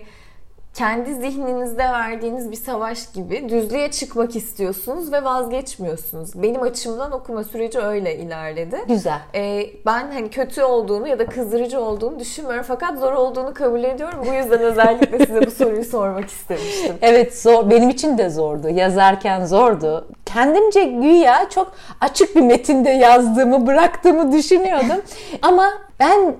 kendi 0.74 1.13
zihninizde 1.13 1.84
verdiğiniz 1.84 2.51
bir 2.51 2.56
savaş 2.56 3.12
gibi 3.12 3.50
düzlüğe 3.50 3.92
çıkmak 3.92 4.36
istiyorsunuz 4.36 5.12
ve 5.12 5.24
vazgeçmiyorsunuz. 5.24 6.44
Benim 6.44 6.62
açımdan 6.62 7.12
okuma 7.12 7.44
süreci 7.44 7.80
öyle 7.80 8.18
ilerledi. 8.18 8.77
Güzel. 8.88 9.20
Ee, 9.36 9.65
ben 9.86 10.12
hani 10.12 10.30
kötü 10.30 10.63
olduğunu 10.63 11.08
ya 11.08 11.20
da 11.20 11.25
kızdırıcı 11.25 11.80
olduğunu 11.80 12.20
düşünmüyorum 12.20 12.65
fakat 12.68 13.00
zor 13.00 13.13
olduğunu 13.13 13.53
kabul 13.53 13.84
ediyorum. 13.84 14.20
Bu 14.30 14.34
yüzden 14.34 14.60
özellikle 14.72 15.25
size 15.25 15.46
bu 15.46 15.51
soruyu 15.51 15.86
sormak 15.86 16.30
istemiştim. 16.30 16.96
Evet 17.01 17.42
zor. 17.42 17.70
Benim 17.70 17.89
için 17.89 18.18
de 18.18 18.30
zordu. 18.30 18.70
Yazarken 18.70 19.46
zordu. 19.46 20.08
Kendimce 20.25 20.84
güya 20.84 21.50
çok 21.50 21.74
açık 22.01 22.36
bir 22.36 22.42
metinde 22.42 22.89
yazdığımı, 22.89 23.68
bıraktığımı 23.68 24.32
düşünüyordum. 24.32 25.01
Ama 25.42 25.70
ben 26.00 26.36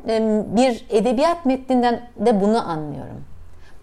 bir 0.58 0.86
edebiyat 0.90 1.46
metninden 1.46 2.02
de 2.18 2.42
bunu 2.42 2.70
anlıyorum 2.70 3.33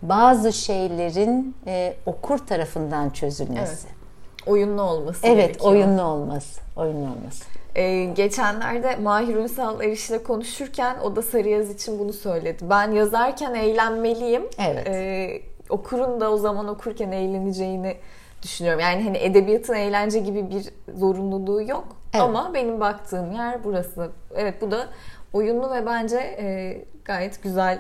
bazı 0.03 0.53
şeylerin 0.53 1.57
e, 1.67 1.95
okur 2.07 2.39
tarafından 2.39 3.11
çözülmesi. 3.11 3.87
Evet. 3.87 4.01
Oyunlu 4.47 4.83
olması 4.83 5.27
Evet, 5.27 5.37
gerekiyor. 5.47 5.71
oyunlu 5.73 6.03
olması. 6.03 6.61
Oyunlu 6.77 7.05
olması. 7.05 7.45
Ee, 7.75 8.05
geçenlerde 8.05 8.97
Mahir 8.97 9.37
Ünsal 9.37 9.81
Eriş 9.81 10.11
ile 10.11 10.23
konuşurken 10.23 10.97
o 11.05 11.17
da 11.17 11.23
Sarı 11.23 11.49
Yaz 11.49 11.71
için 11.71 11.99
bunu 11.99 12.13
söyledi. 12.13 12.65
Ben 12.71 12.91
yazarken 12.91 13.55
eğlenmeliyim. 13.55 14.43
Evet. 14.59 14.87
Ee, 14.87 15.43
okurun 15.71 16.21
da 16.21 16.31
o 16.33 16.37
zaman 16.37 16.69
okurken 16.69 17.13
eğleneceğini 17.13 17.97
düşünüyorum. 18.43 18.81
Yani 18.81 19.03
hani 19.05 19.19
edebiyatın 19.19 19.75
eğlence 19.75 20.19
gibi 20.19 20.51
bir 20.51 20.69
zorunluluğu 20.99 21.63
yok. 21.63 21.85
Evet. 22.15 22.23
Ama 22.23 22.55
benim 22.55 22.81
baktığım 22.81 23.33
yer 23.33 23.65
burası. 23.65 24.11
Evet 24.35 24.63
bu 24.63 24.71
da 24.71 24.87
oyunlu 25.33 25.71
ve 25.75 25.87
bence 25.87 26.17
e, 26.17 26.77
gayet 27.05 27.43
güzel 27.43 27.79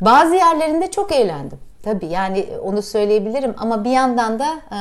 bazı 0.00 0.34
yerlerinde 0.34 0.90
çok 0.90 1.12
eğlendim. 1.12 1.58
Tabii 1.82 2.06
yani 2.06 2.46
onu 2.62 2.82
söyleyebilirim 2.82 3.54
ama 3.58 3.84
bir 3.84 3.90
yandan 3.90 4.38
da 4.38 4.60
e, 4.72 4.78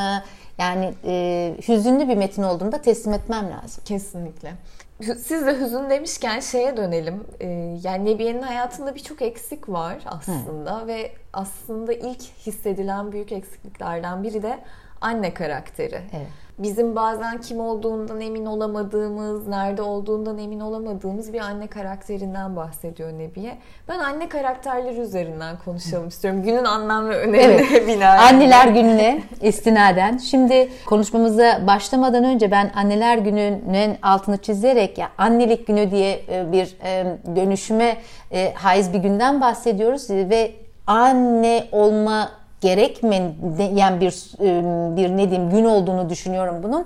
yani 0.62 0.94
e, 1.06 1.56
hüzünlü 1.68 2.08
bir 2.08 2.18
metin 2.18 2.44
olduğunda 2.44 2.82
teslim 2.82 3.14
etmem 3.14 3.50
lazım. 3.52 3.84
Kesinlikle. 3.86 4.54
Siz 5.02 5.46
de 5.46 5.60
hüzün 5.60 5.90
demişken 5.90 6.40
şeye 6.40 6.78
dönelim. 6.78 7.24
E, 7.40 7.48
yani 7.84 8.06
Nebiye'nin 8.06 8.42
hayatında 8.42 8.96
birçok 8.96 9.22
eksik 9.22 9.70
var 9.70 9.98
aslında 10.06 10.82
Hı. 10.82 10.88
ve 10.88 11.12
aslında 11.34 11.94
ilk 11.94 12.22
hissedilen 12.22 13.12
büyük 13.12 13.32
eksikliklerden 13.32 14.24
biri 14.24 14.44
de 14.44 14.60
anne 15.02 15.34
karakteri. 15.34 16.02
Evet 16.14 16.28
bizim 16.60 16.96
bazen 16.96 17.42
kim 17.42 17.60
olduğundan 17.60 18.22
emin 18.22 18.46
olamadığımız, 18.46 19.48
nerede 19.48 19.82
olduğundan 19.82 20.38
emin 20.38 20.60
olamadığımız 20.60 21.34
bir 21.34 21.40
anne 21.40 21.68
karakterinden 21.68 22.56
bahsediyor 22.56 23.14
Nebiye. 23.14 23.58
Ben 23.88 24.00
anne 24.00 24.30
karakterleri 24.30 25.00
üzerinden 25.00 25.56
konuşalım 25.66 26.08
istiyorum. 26.08 26.44
Günün 26.44 26.64
anlam 26.64 27.10
ve 27.10 27.18
önemine 27.18 27.68
evet. 27.72 27.88
binaen. 27.88 28.34
Anneler 28.34 28.68
gününe 28.68 29.24
istinaden. 29.42 30.18
Şimdi 30.18 30.70
konuşmamıza 30.86 31.68
başlamadan 31.68 32.24
önce 32.24 32.52
ben 32.52 32.72
anneler 32.76 33.18
gününün 33.18 33.98
altını 34.02 34.38
çizerek 34.38 34.98
ya 34.98 35.10
annelik 35.18 35.68
günü 35.68 35.92
diye 35.92 36.22
e, 36.30 36.52
bir 36.52 36.78
e, 36.84 37.18
dönüşüme 37.36 37.98
e, 38.32 38.54
haiz 38.54 38.94
bir 38.94 39.00
günden 39.00 39.42
bahsediyoruz 39.42 40.10
ve 40.10 40.52
anne 40.88 41.68
olma 41.72 42.39
gerekmeyen 42.62 44.02
bir 44.02 44.32
ıı, 44.42 44.98
bir 44.98 45.10
ne 45.10 45.30
diyeyim 45.30 45.50
gün 45.50 45.66
olduğunu 45.66 46.10
düşünüyorum 46.10 46.56
bunun. 46.64 46.86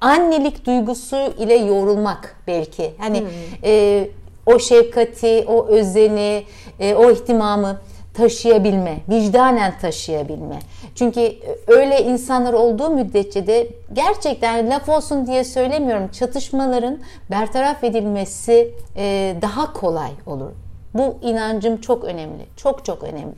Annelik 0.00 0.66
duygusu 0.66 1.16
ile 1.38 1.54
yoğrulmak 1.54 2.36
belki. 2.46 2.92
Hani 2.98 3.20
hmm. 3.20 3.28
e, 3.64 4.08
o 4.46 4.58
şefkati, 4.58 5.44
o 5.48 5.66
özeni, 5.66 6.44
e, 6.80 6.94
o 6.94 7.10
ihtimamı 7.10 7.80
taşıyabilme, 8.14 8.96
vicdanen 9.08 9.78
taşıyabilme. 9.78 10.58
Çünkü 10.94 11.20
e, 11.20 11.56
öyle 11.66 12.02
insanlar 12.02 12.52
olduğu 12.52 12.90
müddetçe 12.90 13.46
de 13.46 13.68
gerçekten 13.92 14.70
laf 14.70 14.88
olsun 14.88 15.26
diye 15.26 15.44
söylemiyorum 15.44 16.08
çatışmaların 16.08 16.98
bertaraf 17.30 17.84
edilmesi 17.84 18.74
e, 18.96 19.36
daha 19.42 19.72
kolay 19.72 20.10
olur. 20.26 20.50
Bu 20.94 21.16
inancım 21.22 21.80
çok 21.80 22.04
önemli. 22.04 22.46
Çok 22.56 22.84
çok 22.84 23.02
önemli. 23.02 23.34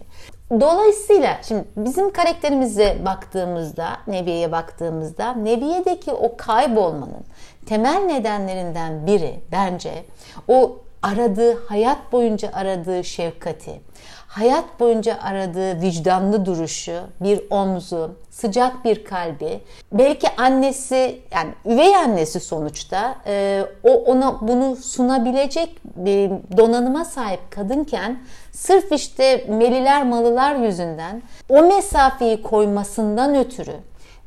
Dolayısıyla 0.50 1.38
şimdi 1.48 1.64
bizim 1.76 2.12
karakterimize 2.12 2.96
baktığımızda, 3.04 3.88
Nebiye'ye 4.06 4.52
baktığımızda 4.52 5.32
Nebiye'deki 5.32 6.12
o 6.12 6.36
kaybolmanın 6.36 7.24
temel 7.66 8.02
nedenlerinden 8.06 9.06
biri 9.06 9.40
bence 9.52 10.04
o 10.48 10.76
aradığı, 11.02 11.66
hayat 11.66 12.12
boyunca 12.12 12.50
aradığı 12.52 13.04
şefkati, 13.04 13.80
hayat 14.26 14.80
boyunca 14.80 15.18
aradığı 15.22 15.80
vicdanlı 15.80 16.46
duruşu, 16.46 17.00
bir 17.20 17.40
omzu, 17.50 18.16
sıcak 18.30 18.84
bir 18.84 19.04
kalbi, 19.04 19.60
belki 19.92 20.28
annesi 20.36 21.20
yani 21.34 21.50
üvey 21.64 21.96
annesi 21.96 22.40
sonuçta 22.40 23.16
e, 23.26 23.64
o 23.84 23.94
ona 23.94 24.48
bunu 24.48 24.76
sunabilecek 24.76 25.80
bir 25.84 26.30
donanıma 26.56 27.04
sahip 27.04 27.50
kadınken 27.50 28.18
sırf 28.56 28.92
işte 28.92 29.44
meliler 29.48 30.02
malılar 30.06 30.54
yüzünden 30.54 31.22
o 31.48 31.62
mesafeyi 31.62 32.42
koymasından 32.42 33.34
ötürü 33.34 33.74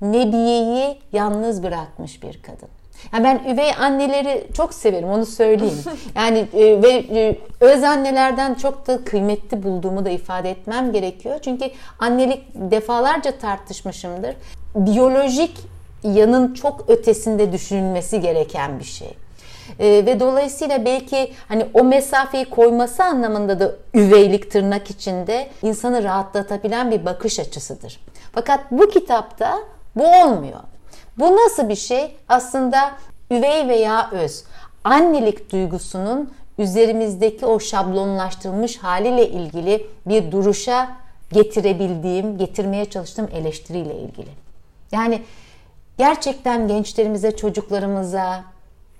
Nebiye'yi 0.01 0.97
yalnız 1.13 1.63
bırakmış 1.63 2.23
bir 2.23 2.41
kadın. 2.41 2.69
Yani 3.13 3.23
ben 3.23 3.53
üvey 3.53 3.71
anneleri 3.79 4.47
çok 4.53 4.73
severim 4.73 5.09
onu 5.09 5.25
söyleyeyim. 5.25 5.79
Yani 6.15 6.45
e, 6.53 6.81
ve 6.81 6.89
e, 6.89 7.39
öz 7.59 7.83
annelerden 7.83 8.53
çok 8.53 8.87
da 8.87 9.03
kıymetli 9.03 9.63
bulduğumu 9.63 10.05
da 10.05 10.09
ifade 10.09 10.51
etmem 10.51 10.91
gerekiyor. 10.91 11.39
Çünkü 11.41 11.65
annelik 11.99 12.43
defalarca 12.53 13.31
tartışmışımdır. 13.31 14.35
Biyolojik 14.75 15.57
yanın 16.03 16.53
çok 16.53 16.89
ötesinde 16.89 17.51
düşünülmesi 17.51 18.21
gereken 18.21 18.79
bir 18.79 18.85
şey. 18.85 19.13
E, 19.79 20.05
ve 20.05 20.19
dolayısıyla 20.19 20.85
belki 20.85 21.33
hani 21.47 21.65
o 21.73 21.83
mesafeyi 21.83 22.45
koyması 22.45 23.03
anlamında 23.03 23.59
da 23.59 23.71
üveylik 23.93 24.51
tırnak 24.51 24.89
içinde 24.89 25.49
insanı 25.61 26.03
rahatlatabilen 26.03 26.91
bir 26.91 27.05
bakış 27.05 27.39
açısıdır. 27.39 27.99
Fakat 28.31 28.71
bu 28.71 28.89
kitapta 28.89 29.59
bu 29.95 30.07
olmuyor. 30.07 30.59
Bu 31.17 31.35
nasıl 31.35 31.69
bir 31.69 31.75
şey? 31.75 32.15
Aslında 32.27 32.91
üvey 33.31 33.67
veya 33.67 34.09
öz 34.11 34.43
annelik 34.83 35.51
duygusunun 35.51 36.33
üzerimizdeki 36.57 37.45
o 37.45 37.59
şablonlaştırılmış 37.59 38.77
haliyle 38.77 39.29
ilgili 39.29 39.87
bir 40.05 40.31
duruşa 40.31 40.89
getirebildiğim, 41.31 42.37
getirmeye 42.37 42.85
çalıştığım 42.85 43.29
eleştiriyle 43.33 43.95
ilgili. 43.95 44.29
Yani 44.91 45.21
gerçekten 45.97 46.67
gençlerimize, 46.67 47.35
çocuklarımıza 47.35 48.43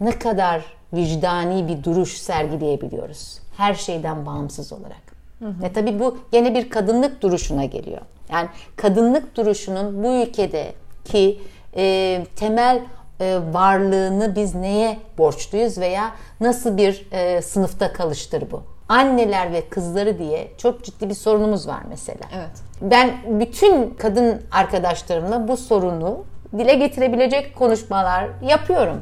ne 0.01 0.19
kadar 0.19 0.63
vicdani 0.93 1.67
bir 1.67 1.83
duruş 1.83 2.17
sergileyebiliyoruz. 2.17 3.39
Her 3.57 3.73
şeyden 3.73 4.25
bağımsız 4.25 4.73
olarak. 4.73 5.09
Hı 5.39 5.45
hı. 5.45 5.63
Ve 5.63 5.73
tabii 5.73 5.99
bu 5.99 6.17
gene 6.31 6.53
bir 6.53 6.69
kadınlık 6.69 7.21
duruşuna 7.21 7.65
geliyor. 7.65 8.01
Yani 8.31 8.49
kadınlık 8.75 9.37
duruşunun 9.37 10.03
bu 10.03 10.07
ülkede 10.07 10.73
ki 11.05 11.41
e, 11.75 12.25
temel 12.35 12.81
e, 13.19 13.39
varlığını 13.51 14.35
biz 14.35 14.55
neye 14.55 14.97
borçluyuz 15.17 15.77
veya 15.77 16.11
nasıl 16.41 16.77
bir 16.77 17.07
e, 17.11 17.41
sınıfta 17.41 17.93
kalıştır 17.93 18.51
bu? 18.51 18.63
Anneler 18.89 19.53
ve 19.53 19.69
kızları 19.69 20.19
diye 20.19 20.51
çok 20.57 20.83
ciddi 20.83 21.09
bir 21.09 21.13
sorunumuz 21.13 21.67
var 21.67 21.81
mesela. 21.89 22.25
Evet. 22.35 22.49
Ben 22.81 23.11
bütün 23.39 23.89
kadın 23.93 24.41
arkadaşlarımla 24.51 25.47
bu 25.47 25.57
sorunu 25.57 26.23
dile 26.57 26.73
getirebilecek 26.73 27.55
konuşmalar 27.55 28.27
yapıyorum. 28.41 29.01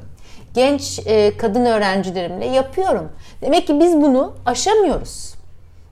Genç 0.58 1.00
e, 1.06 1.38
kadın 1.38 1.66
öğrencilerimle 1.66 2.46
yapıyorum. 2.46 3.10
Demek 3.42 3.68
ki 3.68 3.80
biz 3.80 4.02
bunu 4.02 4.34
aşamıyoruz. 4.46 5.34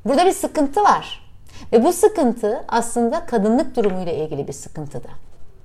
Burada 0.06 0.26
bir 0.26 0.32
sıkıntı 0.32 0.84
var. 0.84 1.32
Ve 1.74 1.84
bu 1.84 1.94
sıkıntı 1.94 2.64
aslında 2.68 3.26
kadınlık 3.26 3.76
durumuyla 3.76 4.12
ilgili 4.12 4.48
bir 4.48 4.54
sıkıntı 4.54 5.04
da 5.04 5.10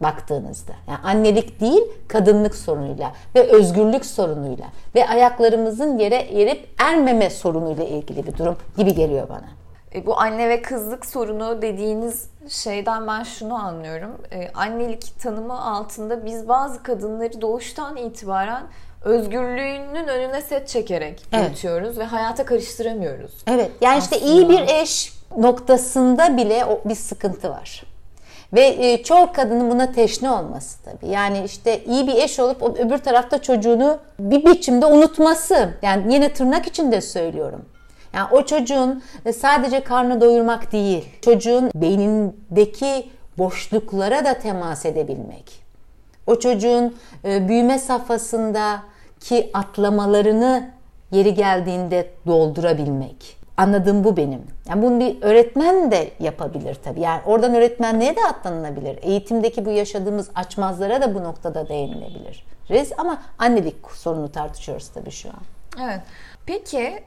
baktığınızda. 0.03 0.73
Yani 0.89 0.99
annelik 1.05 1.61
değil, 1.61 1.83
kadınlık 2.09 2.55
sorunuyla 2.55 3.13
ve 3.35 3.43
özgürlük 3.43 4.07
sorunuyla 4.07 4.67
ve 4.95 5.09
ayaklarımızın 5.09 5.99
yere 5.99 6.17
erip 6.17 6.69
ermeme 6.79 7.31
sorunuyla 7.31 7.85
ilgili 7.85 8.27
bir 8.27 8.39
durum 8.39 8.57
gibi 8.77 8.95
geliyor 8.95 9.29
bana. 9.29 9.49
E, 9.95 10.07
bu 10.07 10.21
anne 10.21 10.49
ve 10.49 10.63
kızlık 10.63 11.07
sorunu 11.07 11.63
dediğiniz 11.63 12.31
şeyden 12.49 13.07
ben 13.07 13.23
şunu 13.23 13.55
anlıyorum. 13.55 14.11
E, 14.33 14.51
annelik 14.55 15.21
tanımı 15.23 15.65
altında 15.65 16.25
biz 16.25 16.49
bazı 16.49 16.83
kadınları 16.83 17.41
doğuştan 17.41 17.97
itibaren 17.97 18.63
özgürlüğünün 19.05 20.09
önüne 20.09 20.41
set 20.41 20.69
çekerek 20.69 21.23
evet. 21.33 21.65
ve 21.99 22.05
hayata 22.05 22.45
karıştıramıyoruz. 22.45 23.33
Evet. 23.47 23.71
Yani 23.81 23.99
Aslında. 23.99 24.17
işte 24.17 24.33
iyi 24.33 24.49
bir 24.49 24.61
eş 24.61 25.13
noktasında 25.37 26.37
bile 26.37 26.65
bir 26.85 26.95
sıkıntı 26.95 27.51
var. 27.51 27.83
Ve 28.53 28.67
e, 28.67 29.03
çoğu 29.03 29.33
kadının 29.33 29.71
buna 29.71 29.93
teşne 29.93 30.31
olması 30.31 30.83
tabii. 30.83 31.11
Yani 31.11 31.43
işte 31.45 31.85
iyi 31.85 32.07
bir 32.07 32.15
eş 32.15 32.41
olup 32.41 32.63
öbür 32.63 32.99
tarafta 32.99 33.43
çocuğunu 33.43 33.99
bir 34.19 34.47
biçimde 34.47 34.87
unutması. 34.87 35.75
Yani 35.83 36.15
yine 36.15 36.33
tırnak 36.33 36.67
içinde 36.67 37.01
söylüyorum. 37.01 37.65
Yani 38.15 38.29
o 38.33 38.45
çocuğun 38.45 39.03
e, 39.25 39.33
sadece 39.33 39.81
karnı 39.81 40.21
doyurmak 40.21 40.73
değil, 40.73 41.09
çocuğun 41.25 41.71
beynindeki 41.75 43.11
boşluklara 43.39 44.25
da 44.25 44.35
temas 44.35 44.87
edebilmek. 44.87 45.70
O 46.31 46.39
çocuğun 46.39 46.97
e, 47.25 47.49
büyüme 47.49 47.79
safhasındaki 47.79 49.51
atlamalarını 49.55 50.71
yeri 51.11 51.35
geldiğinde 51.35 52.11
doldurabilmek. 52.27 53.37
Anladığım 53.57 54.05
bu 54.05 54.17
benim. 54.17 54.43
Yani 54.69 54.83
bunu 54.83 55.01
bir 55.01 55.23
öğretmen 55.23 55.91
de 55.91 56.11
yapabilir 56.21 56.79
tabii. 56.85 57.01
Yani 57.01 57.21
oradan 57.27 57.55
öğretmenliğe 57.55 58.17
de 58.17 58.21
atlanılabilir. 58.25 58.99
Eğitimdeki 59.03 59.65
bu 59.65 59.71
yaşadığımız 59.71 60.31
açmazlara 60.35 61.03
da 61.03 61.15
bu 61.15 61.25
noktada 61.25 61.69
değinilebilir. 61.69 62.45
Rez 62.71 62.93
ama 62.99 63.23
annelik 63.39 63.91
sorunu 63.91 64.33
tartışıyoruz 64.33 64.89
tabii 64.89 65.11
şu 65.11 65.29
an. 65.29 65.43
Evet. 65.85 66.01
Peki 66.47 67.05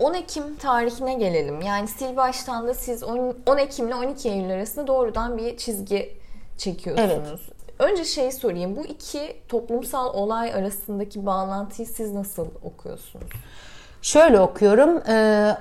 10 0.00 0.14
e, 0.14 0.18
Ekim 0.18 0.56
tarihine 0.56 1.14
gelelim. 1.14 1.60
Yani 1.60 1.88
sil 1.96 2.12
baştan 2.16 2.68
da 2.68 2.74
siz 2.74 3.02
10 3.02 3.58
Ekim 3.58 3.88
ile 3.88 3.94
12 3.94 4.28
Eylül 4.28 4.50
arasında 4.50 4.86
doğrudan 4.86 5.38
bir 5.38 5.56
çizgi 5.56 6.16
çekiyorsunuz. 6.58 7.48
Önce 7.78 8.04
şey 8.04 8.32
sorayım. 8.32 8.76
Bu 8.76 8.84
iki 8.84 9.36
toplumsal 9.48 10.14
olay 10.14 10.54
arasındaki 10.54 11.26
bağlantıyı 11.26 11.88
siz 11.88 12.12
nasıl 12.12 12.46
okuyorsunuz? 12.62 13.30
Şöyle 14.02 14.40
okuyorum. 14.40 15.02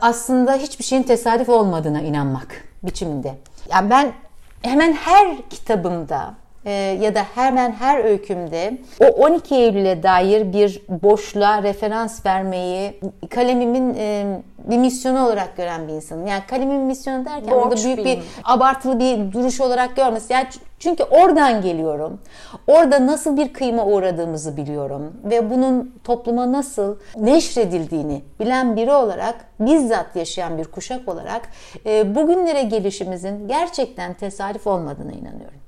aslında 0.02 0.54
hiçbir 0.54 0.84
şeyin 0.84 1.04
tesadüf 1.04 1.50
olmadığına 1.50 2.02
inanmak 2.02 2.64
biçiminde. 2.84 3.36
Yani 3.70 3.90
ben 3.90 4.14
hemen 4.62 4.94
her 4.94 5.50
kitabımda 5.50 6.34
e, 6.66 6.72
ya 6.72 7.16
da 7.16 7.24
hemen 7.36 7.72
her 7.72 8.04
öykümde 8.04 8.78
o 9.02 9.06
12 9.06 9.56
Eylül'e 9.56 10.04
dair 10.04 10.54
bir 10.54 10.82
boşluğa 10.90 11.64
referans 11.64 12.26
vermeyi 12.26 13.00
kalemimin 13.30 13.96
e, 13.98 14.26
bir 14.58 14.78
misyonu 14.78 15.26
olarak 15.26 15.58
gören 15.58 15.88
bir 15.88 15.94
insanım. 15.94 16.28
Yani 16.28 16.44
kalemin 16.48 16.82
misyonu 16.82 17.26
derken 17.26 17.52
Borç 17.52 17.64
burada 17.64 17.84
büyük 17.84 18.06
bir 18.06 18.20
abartılı 18.44 19.00
bir 19.00 19.32
duruş 19.32 19.62
olarak 19.62 19.96
görmesi. 19.96 20.34
Yani 20.34 20.48
çünkü 20.80 21.04
oradan 21.04 21.62
geliyorum. 21.62 22.20
Orada 22.68 23.08
nasıl 23.08 23.38
bir 23.38 23.54
kıyma 23.54 23.86
uğradığımızı 23.86 24.58
biliyorum 24.58 25.14
ve 25.24 25.50
bunun 25.50 25.96
topluma 26.04 26.52
nasıl 26.52 26.98
neşredildiğini 27.16 28.22
bilen 28.40 28.76
biri 28.76 28.92
olarak 28.92 29.36
bizzat 29.60 30.16
yaşayan 30.16 30.58
bir 30.58 30.66
kuşak 30.66 31.10
olarak 31.10 31.42
e, 31.86 32.16
bugünlere 32.16 32.64
gelişimizin 32.64 33.48
gerçekten 33.48 34.14
tesadüf 34.14 34.68
olmadığına 34.68 35.12
inanıyorum. 35.12 35.63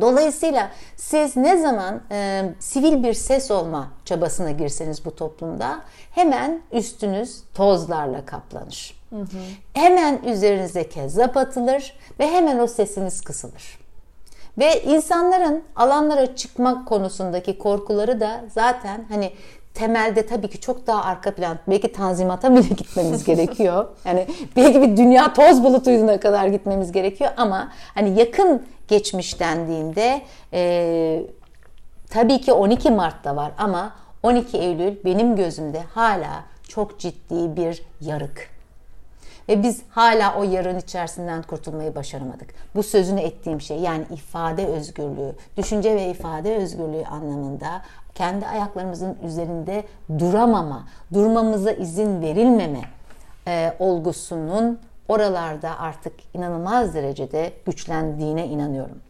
Dolayısıyla 0.00 0.70
siz 0.96 1.36
ne 1.36 1.58
zaman 1.58 2.00
e, 2.10 2.44
sivil 2.58 3.02
bir 3.02 3.14
ses 3.14 3.50
olma 3.50 3.88
çabasına 4.04 4.50
girseniz 4.50 5.04
bu 5.04 5.16
toplumda 5.16 5.80
hemen 6.10 6.60
üstünüz 6.72 7.42
tozlarla 7.54 8.26
kaplanır. 8.26 8.96
Hı 9.10 9.16
hı. 9.16 9.26
Hemen 9.72 10.22
üzerinize 10.22 10.88
kezzap 10.88 11.36
atılır 11.36 11.94
ve 12.20 12.30
hemen 12.30 12.58
o 12.58 12.66
sesiniz 12.66 13.20
kısılır. 13.20 13.78
Ve 14.58 14.82
insanların 14.82 15.62
alanlara 15.76 16.36
çıkmak 16.36 16.88
konusundaki 16.88 17.58
korkuları 17.58 18.20
da 18.20 18.44
zaten 18.54 19.06
hani 19.08 19.32
temelde 19.74 20.26
tabii 20.26 20.48
ki 20.48 20.60
çok 20.60 20.86
daha 20.86 21.04
arka 21.04 21.34
plan 21.34 21.58
belki 21.68 21.92
tanzimata 21.92 22.52
bile 22.52 22.60
gitmemiz 22.76 23.24
gerekiyor. 23.24 23.86
Yani 24.04 24.26
belki 24.56 24.82
bir 24.82 24.96
dünya 24.96 25.32
toz 25.32 25.64
bulutuyuna 25.64 26.20
kadar 26.20 26.46
gitmemiz 26.46 26.92
gerekiyor 26.92 27.30
ama 27.36 27.72
hani 27.94 28.18
yakın 28.18 28.62
geçmiş 28.88 29.40
dendiğinde 29.40 30.22
e, 30.52 31.22
tabii 32.10 32.40
ki 32.40 32.52
12 32.52 32.90
Mart'ta 32.90 33.36
var 33.36 33.52
ama 33.58 33.94
12 34.22 34.58
Eylül 34.58 34.96
benim 35.04 35.36
gözümde 35.36 35.80
hala 35.80 36.44
çok 36.68 36.98
ciddi 36.98 37.56
bir 37.56 37.82
yarık. 38.00 38.56
Ve 39.48 39.62
biz 39.62 39.82
hala 39.90 40.38
o 40.38 40.42
yarın 40.42 40.78
içerisinden 40.78 41.42
kurtulmayı 41.42 41.94
başaramadık. 41.94 42.54
Bu 42.74 42.82
sözünü 42.82 43.20
ettiğim 43.20 43.60
şey 43.60 43.78
yani 43.78 44.04
ifade 44.14 44.66
özgürlüğü, 44.66 45.32
düşünce 45.56 45.94
ve 45.94 46.10
ifade 46.10 46.56
özgürlüğü 46.56 47.04
anlamında 47.04 47.82
kendi 48.14 48.46
ayaklarımızın 48.46 49.16
üzerinde 49.24 49.84
duramama, 50.18 50.88
durmamıza 51.12 51.70
izin 51.70 52.22
verilmeme 52.22 52.80
e, 53.48 53.76
olgusunun 53.78 54.78
oralarda 55.08 55.78
artık 55.78 56.12
inanılmaz 56.34 56.94
derecede 56.94 57.52
güçlendiğine 57.66 58.46
inanıyorum. 58.46 59.00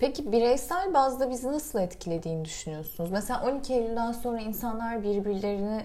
Peki 0.00 0.32
bireysel 0.32 0.94
bazda 0.94 1.30
bizi 1.30 1.52
nasıl 1.52 1.78
etkilediğini 1.78 2.44
düşünüyorsunuz? 2.44 3.10
Mesela 3.10 3.42
12 3.50 3.74
Eylül'den 3.74 4.12
sonra 4.12 4.40
insanlar 4.40 5.02
birbirlerini 5.02 5.82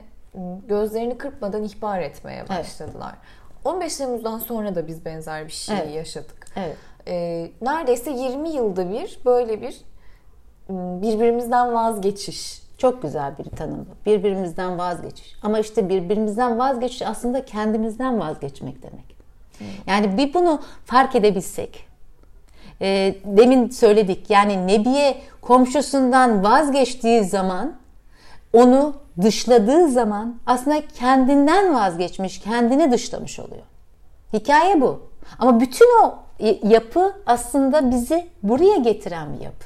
gözlerini 0.68 1.18
kırpmadan 1.18 1.64
ihbar 1.64 2.00
etmeye 2.00 2.50
başladılar. 2.50 3.16
15 3.66 3.98
Temmuz'dan 3.98 4.40
sonra 4.40 4.76
da 4.76 4.88
biz 4.88 5.06
benzer 5.06 5.46
bir 5.46 5.52
şey 5.52 5.78
Evet. 5.78 5.96
yaşadık. 5.96 6.46
Evet. 6.56 6.78
Ee, 7.08 7.52
neredeyse 7.62 8.12
20 8.12 8.50
yılda 8.50 8.90
bir 8.92 9.20
böyle 9.26 9.62
bir 9.62 9.82
m, 10.70 11.02
birbirimizden 11.02 11.74
vazgeçiş. 11.74 12.62
Çok 12.78 13.02
güzel 13.02 13.38
bir 13.38 13.44
tanım 13.44 13.80
bu. 13.90 14.06
Birbirimizden 14.06 14.78
vazgeçiş. 14.78 15.36
Ama 15.44 15.60
işte 15.60 15.90
birbirimizden 15.90 16.60
vazgeçiş 16.60 17.02
aslında 17.02 17.46
kendimizden 17.46 18.20
vazgeçmek 18.20 18.84
demek. 18.84 19.15
Yani 19.88 20.18
bir 20.18 20.34
bunu 20.34 20.62
fark 20.86 21.16
edebilsek. 21.16 21.88
e, 22.82 23.16
demin 23.26 23.70
söyledik 23.70 24.30
yani 24.30 24.68
Nebiye 24.68 25.22
komşusundan 25.42 26.44
vazgeçtiği 26.44 27.24
zaman 27.24 27.76
onu 28.54 28.96
dışladığı 29.22 29.90
zaman 29.90 30.36
aslında 30.46 30.88
kendinden 30.88 31.74
vazgeçmiş, 31.76 32.40
kendini 32.40 32.92
dışlamış 32.92 33.40
oluyor. 33.40 33.64
Hikaye 34.34 34.82
bu. 34.82 35.02
Ama 35.40 35.60
bütün 35.60 35.88
o 36.04 36.16
yapı 36.64 37.14
aslında 37.26 37.92
bizi 37.92 38.28
buraya 38.44 38.78
getiren 38.78 39.34
bir 39.34 39.44
yapı. 39.44 39.66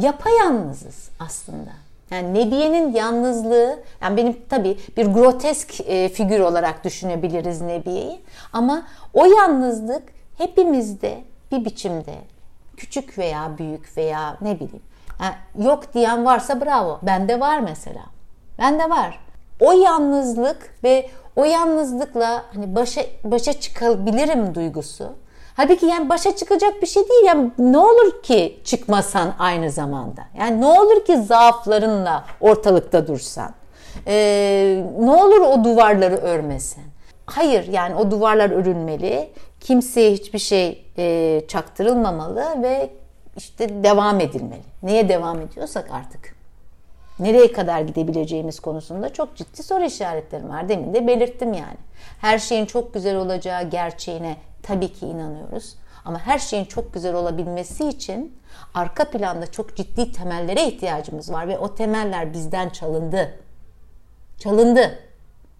Yapayalnızız 0.00 1.10
aslında. 1.20 1.83
Yani 2.10 2.34
Nebiye'nin 2.34 2.92
yalnızlığı, 2.92 3.82
yani 4.02 4.16
benim 4.16 4.36
tabii 4.48 4.78
bir 4.96 5.06
grotesk 5.06 5.80
e, 5.80 6.08
figür 6.08 6.40
olarak 6.40 6.84
düşünebiliriz 6.84 7.60
Nebiye'yi. 7.60 8.20
Ama 8.52 8.86
o 9.14 9.24
yalnızlık 9.24 10.02
hepimizde 10.38 11.24
bir 11.52 11.64
biçimde 11.64 12.14
küçük 12.76 13.18
veya 13.18 13.58
büyük 13.58 13.96
veya 13.96 14.36
ne 14.40 14.54
bileyim 14.54 14.82
yani 15.20 15.66
yok 15.66 15.94
diyen 15.94 16.24
varsa 16.24 16.60
bravo. 16.60 16.98
Bende 17.02 17.40
var 17.40 17.60
mesela. 17.60 18.02
Bende 18.58 18.90
var. 18.90 19.20
O 19.60 19.72
yalnızlık 19.72 20.74
ve 20.84 21.10
o 21.36 21.44
yalnızlıkla 21.44 22.44
hani 22.54 22.74
başa 22.74 23.02
başa 23.24 23.60
çıkabilirim 23.60 24.54
duygusu. 24.54 25.12
Halbuki 25.54 25.86
yani 25.86 26.08
başa 26.08 26.36
çıkacak 26.36 26.82
bir 26.82 26.86
şey 26.86 27.02
değil. 27.08 27.24
Yani 27.26 27.50
ne 27.58 27.78
olur 27.78 28.22
ki 28.22 28.60
çıkmasan 28.64 29.34
aynı 29.38 29.70
zamanda? 29.70 30.24
Yani 30.38 30.60
ne 30.60 30.66
olur 30.66 31.04
ki 31.04 31.22
zaaflarınla 31.22 32.24
ortalıkta 32.40 33.06
dursan? 33.06 33.50
Ee, 34.06 34.84
ne 35.00 35.10
olur 35.10 35.40
o 35.40 35.64
duvarları 35.64 36.16
örmesen? 36.16 36.84
Hayır 37.26 37.68
yani 37.68 37.94
o 37.94 38.10
duvarlar 38.10 38.50
örülmeli. 38.50 39.30
Kimseye 39.60 40.12
hiçbir 40.12 40.38
şey 40.38 40.84
e, 40.98 41.42
çaktırılmamalı 41.48 42.62
ve 42.62 42.90
işte 43.36 43.84
devam 43.84 44.20
edilmeli. 44.20 44.62
Neye 44.82 45.08
devam 45.08 45.40
ediyorsak 45.40 45.90
artık. 45.92 46.36
Nereye 47.18 47.52
kadar 47.52 47.80
gidebileceğimiz 47.80 48.60
konusunda 48.60 49.12
çok 49.12 49.36
ciddi 49.36 49.62
soru 49.62 49.84
işaretlerim 49.84 50.48
var. 50.48 50.68
Demin 50.68 50.94
de 50.94 51.06
belirttim 51.06 51.52
yani. 51.52 51.76
Her 52.20 52.38
şeyin 52.38 52.66
çok 52.66 52.94
güzel 52.94 53.16
olacağı 53.16 53.70
gerçeğine 53.70 54.36
tabii 54.62 54.92
ki 54.92 55.06
inanıyoruz. 55.06 55.76
Ama 56.04 56.18
her 56.18 56.38
şeyin 56.38 56.64
çok 56.64 56.94
güzel 56.94 57.14
olabilmesi 57.14 57.88
için 57.88 58.38
arka 58.74 59.10
planda 59.10 59.46
çok 59.46 59.76
ciddi 59.76 60.12
temellere 60.12 60.66
ihtiyacımız 60.66 61.32
var 61.32 61.48
ve 61.48 61.58
o 61.58 61.74
temeller 61.74 62.32
bizden 62.32 62.68
çalındı. 62.68 63.34
Çalındı. 64.38 64.98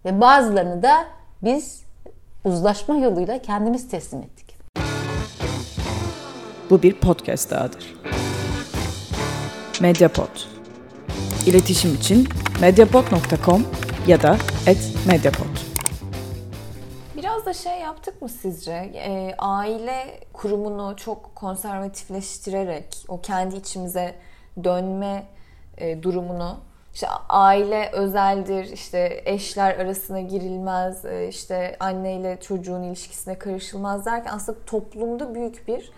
Ve 0.05 0.21
bazılarını 0.21 0.83
da 0.83 1.05
biz 1.43 1.83
uzlaşma 2.45 2.95
yoluyla 2.95 3.41
kendimiz 3.41 3.89
teslim 3.89 4.21
ettik. 4.21 4.57
Bu 6.69 6.83
bir 6.83 6.93
podcast 6.99 7.51
dahadır. 7.51 7.95
Mediapod. 9.81 10.54
İletişim 11.45 11.95
için 11.95 12.27
mediapod.com 12.61 13.67
ya 14.07 14.21
da 14.21 14.37
@mediapod. 15.07 15.45
Biraz 17.17 17.45
da 17.45 17.53
şey 17.53 17.79
yaptık 17.79 18.21
mı 18.21 18.29
sizce? 18.29 18.71
Ee, 18.71 19.35
aile 19.37 20.19
kurumunu 20.33 20.95
çok 20.97 21.35
konservatifleştirerek 21.35 23.05
o 23.07 23.21
kendi 23.21 23.55
içimize 23.55 24.15
dönme 24.63 25.27
e, 25.77 26.03
durumunu 26.03 26.57
işte 26.95 27.07
aile 27.29 27.89
özeldir, 27.91 28.65
işte 28.65 29.21
eşler 29.25 29.79
arasına 29.79 30.21
girilmez, 30.21 31.05
e, 31.05 31.27
işte 31.27 31.77
anneyle 31.79 32.37
çocuğun 32.41 32.83
ilişkisine 32.83 33.39
karışılmaz 33.39 34.05
derken 34.05 34.31
aslında 34.33 34.57
toplumda 34.65 35.35
büyük 35.35 35.67
bir 35.67 35.91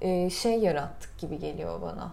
e, 0.00 0.30
şey 0.30 0.58
yarattık 0.58 1.18
gibi 1.18 1.38
geliyor 1.38 1.82
bana. 1.82 2.12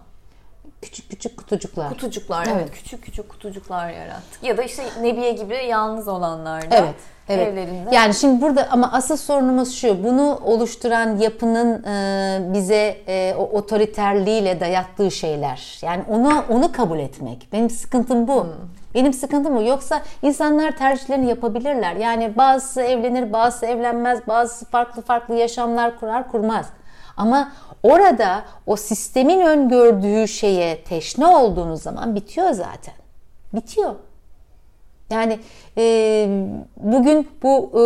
Küçük 1.18 1.36
kutucuklar. 1.38 1.88
Kutucuklar 1.88 2.46
evet. 2.46 2.56
Evet. 2.56 2.70
küçük 2.70 3.02
küçük 3.02 3.28
kutucuklar 3.28 3.90
yarattık. 3.90 4.42
Ya 4.42 4.56
da 4.56 4.62
işte 4.62 4.82
Nebiye 5.02 5.32
gibi 5.32 5.54
yalnız 5.54 6.08
olanlar 6.08 6.70
da 6.70 6.76
Evet. 6.76 6.94
Evet. 7.28 7.48
evlerinde. 7.48 7.94
Yani 7.94 8.14
şimdi 8.14 8.42
burada 8.42 8.68
ama 8.70 8.92
asıl 8.92 9.16
sorunumuz 9.16 9.74
şu. 9.74 10.04
Bunu 10.04 10.40
oluşturan 10.44 11.16
yapının 11.16 11.82
e, 11.84 12.52
bize 12.52 12.96
e, 13.06 13.34
o 13.38 13.42
otoriterliğiyle 13.42 14.60
dayattığı 14.60 15.10
şeyler. 15.10 15.78
Yani 15.82 16.02
onu 16.08 16.44
onu 16.48 16.72
kabul 16.72 16.98
etmek. 16.98 17.48
Benim 17.52 17.70
sıkıntım 17.70 18.28
bu. 18.28 18.46
Benim 18.94 19.12
sıkıntım 19.12 19.56
bu. 19.56 19.62
Yoksa 19.62 20.02
insanlar 20.22 20.76
tercihlerini 20.76 21.28
yapabilirler. 21.28 21.96
Yani 21.96 22.36
bazısı 22.36 22.82
evlenir, 22.82 23.32
bazısı 23.32 23.66
evlenmez, 23.66 24.26
bazısı 24.28 24.64
farklı 24.64 25.02
farklı 25.02 25.34
yaşamlar 25.34 26.00
kurar, 26.00 26.30
kurmaz. 26.30 26.66
Ama 27.18 27.52
orada 27.82 28.44
o 28.66 28.76
sistemin 28.76 29.40
öngördüğü 29.40 30.28
şeye 30.28 30.84
teşne 30.84 31.26
olduğunuz 31.26 31.82
zaman 31.82 32.14
bitiyor 32.14 32.52
zaten. 32.52 32.94
Bitiyor. 33.52 33.94
Yani 35.10 35.40
e, 35.78 36.28
bugün 36.76 37.28
bu 37.42 37.70
e, 37.72 37.82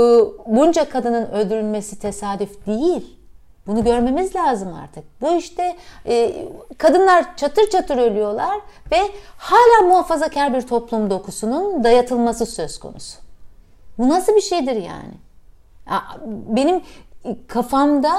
bunca 0.57 0.88
kadının 0.88 1.31
öldürülmesi 1.31 1.99
tesadüf 1.99 2.66
değil. 2.66 3.18
Bunu 3.66 3.85
görmemiz 3.85 4.37
lazım 4.37 4.75
artık. 4.75 5.05
Bu 5.21 5.35
işte 5.35 5.77
e, 6.07 6.47
kadınlar 6.79 7.37
çatır 7.37 7.71
çatır 7.71 7.99
ölüyorlar 7.99 8.61
ve 8.92 8.99
hala 9.37 9.88
muhafazakar 9.88 10.55
bir 10.55 10.62
toplum 10.62 11.11
dokusunun 11.11 11.85
dayatılması 11.85 12.47
söz 12.47 12.79
konusu. 12.79 13.18
Bu 13.99 14.09
nasıl 14.09 14.37
bir 14.37 14.40
şeydir 14.40 14.77
yani? 14.77 15.14
Ya, 15.90 16.03
Benim 16.27 16.83
kafamda 17.49 18.12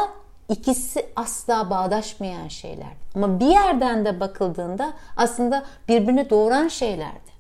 ikisi 0.50 1.06
asla 1.16 1.70
bağdaşmayan 1.70 2.48
şeyler. 2.48 2.92
Ama 3.16 3.40
bir 3.40 3.46
yerden 3.46 4.06
de 4.06 4.20
bakıldığında 4.20 4.94
aslında 5.18 5.64
birbirini 5.88 6.30
doğuran 6.30 6.68
şeylerdi. 6.68 7.34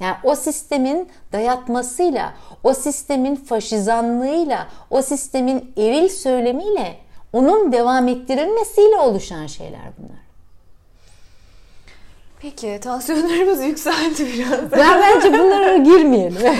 Yani 0.00 0.16
o 0.24 0.34
sistemin 0.34 1.08
dayatmasıyla, 1.32 2.34
o 2.62 2.74
sistemin 2.74 3.36
faşizanlığıyla, 3.36 4.68
o 4.90 5.02
sistemin 5.02 5.72
eril 5.76 6.08
söylemiyle 6.08 6.96
onun 7.32 7.72
devam 7.72 8.08
ettirilmesiyle 8.08 8.96
oluşan 8.96 9.46
şeyler 9.46 9.80
bunlar. 9.98 10.29
Peki 12.42 12.80
tansiyonlarımız 12.82 13.64
yükseldi 13.64 14.26
biraz. 14.34 14.72
Ben 14.72 15.00
bence 15.00 15.32
bunlara 15.38 15.76
girmeyelim. 15.76 16.42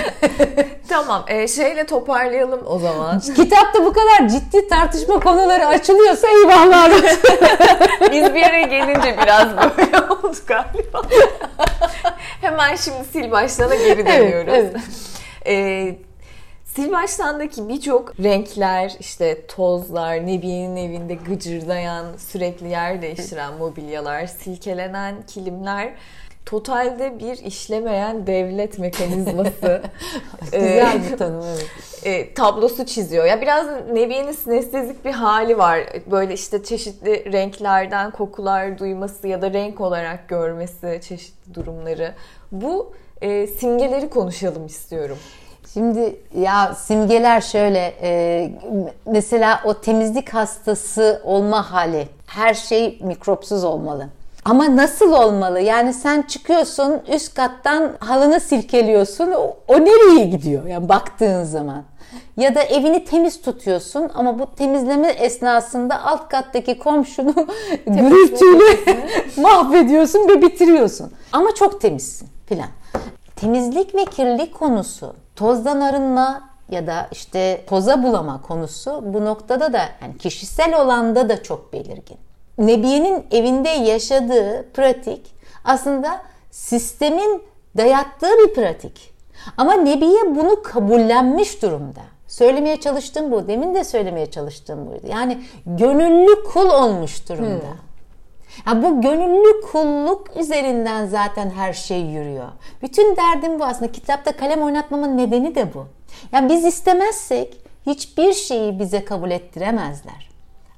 tamam 0.89 1.25
e, 1.27 1.47
şeyle 1.47 1.85
toparlayalım 1.85 2.61
o 2.65 2.79
zaman. 2.79 3.19
Kitapta 3.35 3.85
bu 3.85 3.93
kadar 3.93 4.27
ciddi 4.29 4.67
tartışma 4.67 5.19
konuları 5.19 5.67
açılıyorsa 5.67 6.27
eyvahlar. 6.27 6.91
Biz 8.11 8.33
bir 8.33 8.43
araya 8.43 8.63
gelince 8.63 9.17
biraz 9.23 9.47
böyle 9.77 9.97
oldu 9.97 10.37
galiba. 10.47 11.01
Hemen 12.41 12.75
şimdi 12.75 13.05
sil 13.11 13.27
baştana 13.31 13.75
geri 13.75 14.05
dönüyoruz. 14.07 14.53
evet. 14.53 14.75
E, 15.47 15.95
sil 16.71 16.89
baştandaki 16.91 17.69
birçok 17.69 18.19
renkler, 18.19 18.95
işte 18.99 19.45
tozlar, 19.47 20.27
Nebiye'nin 20.27 20.75
evinde 20.75 21.15
gıcırdayan, 21.15 22.05
sürekli 22.17 22.69
yer 22.69 23.01
değiştiren 23.01 23.53
mobilyalar, 23.53 24.27
silkelenen 24.27 25.15
kilimler 25.27 25.93
totalde 26.45 27.19
bir 27.19 27.37
işlemeyen 27.37 28.27
devlet 28.27 28.79
mekanizması 28.79 29.81
Güzel 30.41 31.01
bir 31.11 31.17
tanım 31.17 31.45
evet. 31.45 31.67
e, 32.03 32.33
tablosu 32.33 32.85
çiziyor. 32.85 33.25
Ya 33.25 33.41
biraz 33.41 33.67
Nebiye'nin 33.93 34.31
sinestezik 34.31 35.05
bir 35.05 35.11
hali 35.11 35.57
var. 35.57 35.79
Böyle 36.11 36.33
işte 36.33 36.63
çeşitli 36.63 37.33
renklerden 37.33 38.11
kokular 38.11 38.79
duyması 38.79 39.27
ya 39.27 39.41
da 39.41 39.53
renk 39.53 39.81
olarak 39.81 40.29
görmesi 40.29 40.99
çeşitli 41.03 41.55
durumları. 41.55 42.13
Bu 42.51 42.93
e, 43.21 43.47
simgeleri 43.47 44.09
konuşalım 44.09 44.65
istiyorum. 44.65 45.17
Şimdi 45.73 46.15
ya 46.39 46.75
simgeler 46.75 47.41
şöyle 47.41 47.93
e, 48.01 48.51
mesela 49.05 49.61
o 49.65 49.73
temizlik 49.73 50.29
hastası 50.33 51.21
olma 51.23 51.71
hali 51.71 52.07
her 52.27 52.53
şey 52.53 52.99
mikropsuz 53.03 53.63
olmalı. 53.63 54.07
Ama 54.45 54.75
nasıl 54.75 55.13
olmalı? 55.13 55.59
Yani 55.59 55.93
sen 55.93 56.21
çıkıyorsun 56.21 57.01
üst 57.13 57.33
kattan 57.33 57.91
halını 57.99 58.39
silkeliyorsun 58.39 59.31
o, 59.31 59.57
o 59.67 59.79
nereye 59.79 60.25
gidiyor? 60.25 60.65
Yani 60.65 60.89
baktığın 60.89 61.43
zaman. 61.43 61.83
Ya 62.37 62.55
da 62.55 62.63
evini 62.63 63.05
temiz 63.05 63.41
tutuyorsun 63.41 64.09
ama 64.13 64.39
bu 64.39 64.55
temizleme 64.55 65.07
esnasında 65.07 66.05
alt 66.05 66.29
kattaki 66.29 66.79
komşunu 66.79 67.33
gürültüyle 67.87 68.95
mahvediyorsun 69.37 70.27
ve 70.27 70.41
bitiriyorsun. 70.41 71.11
Ama 71.31 71.55
çok 71.55 71.81
temizsin 71.81 72.27
filan. 72.45 72.67
temizlik 73.35 73.95
ve 73.95 74.05
kirlilik 74.05 74.53
konusu, 74.53 75.15
tozdan 75.41 75.81
arınma 75.81 76.49
ya 76.69 76.87
da 76.87 77.07
işte 77.11 77.65
toza 77.67 78.03
bulama 78.03 78.41
konusu 78.41 79.01
bu 79.05 79.25
noktada 79.25 79.73
da 79.73 79.81
yani 80.01 80.17
kişisel 80.17 80.81
olanda 80.81 81.29
da 81.29 81.43
çok 81.43 81.73
belirgin. 81.73 82.17
Nebiye'nin 82.57 83.25
evinde 83.31 83.69
yaşadığı 83.69 84.71
pratik 84.73 85.35
aslında 85.65 86.21
sistemin 86.51 87.43
dayattığı 87.77 88.31
bir 88.37 88.53
pratik. 88.53 89.13
Ama 89.57 89.73
Nebiye 89.73 90.35
bunu 90.35 90.63
kabullenmiş 90.63 91.61
durumda. 91.61 92.01
Söylemeye 92.27 92.79
çalıştığım 92.79 93.31
bu. 93.31 93.47
Demin 93.47 93.75
de 93.75 93.83
söylemeye 93.83 94.31
çalıştığım 94.31 94.87
buydu. 94.87 95.07
Yani 95.09 95.41
gönüllü 95.65 96.43
kul 96.43 96.69
olmuş 96.69 97.29
durumda. 97.29 97.49
Hmm. 97.49 97.90
Ya 98.67 98.83
bu 98.83 99.01
gönüllü 99.01 99.61
kulluk 99.71 100.37
üzerinden 100.37 101.05
zaten 101.05 101.49
her 101.49 101.73
şey 101.73 102.01
yürüyor. 102.01 102.47
Bütün 102.81 103.15
derdim 103.15 103.59
bu 103.59 103.65
aslında. 103.65 103.91
Kitapta 103.91 104.31
kalem 104.31 104.61
oynatmamın 104.61 105.17
nedeni 105.17 105.55
de 105.55 105.73
bu. 105.73 105.85
Yani 106.31 106.49
biz 106.49 106.65
istemezsek 106.65 107.57
hiçbir 107.85 108.33
şeyi 108.33 108.79
bize 108.79 109.05
kabul 109.05 109.31
ettiremezler. 109.31 110.29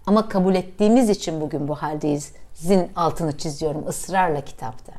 Ama 0.06 0.30
kabul 0.30 0.56
ettiğimiz 0.56 1.10
için 1.10 1.42
bugün 1.42 1.68
bu 1.68 1.76
haldeyiz. 1.76 2.34
Zin 2.54 2.92
altını 2.96 3.38
çiziyorum 3.38 3.88
ısrarla 3.88 4.42
kitapta. 4.42 4.94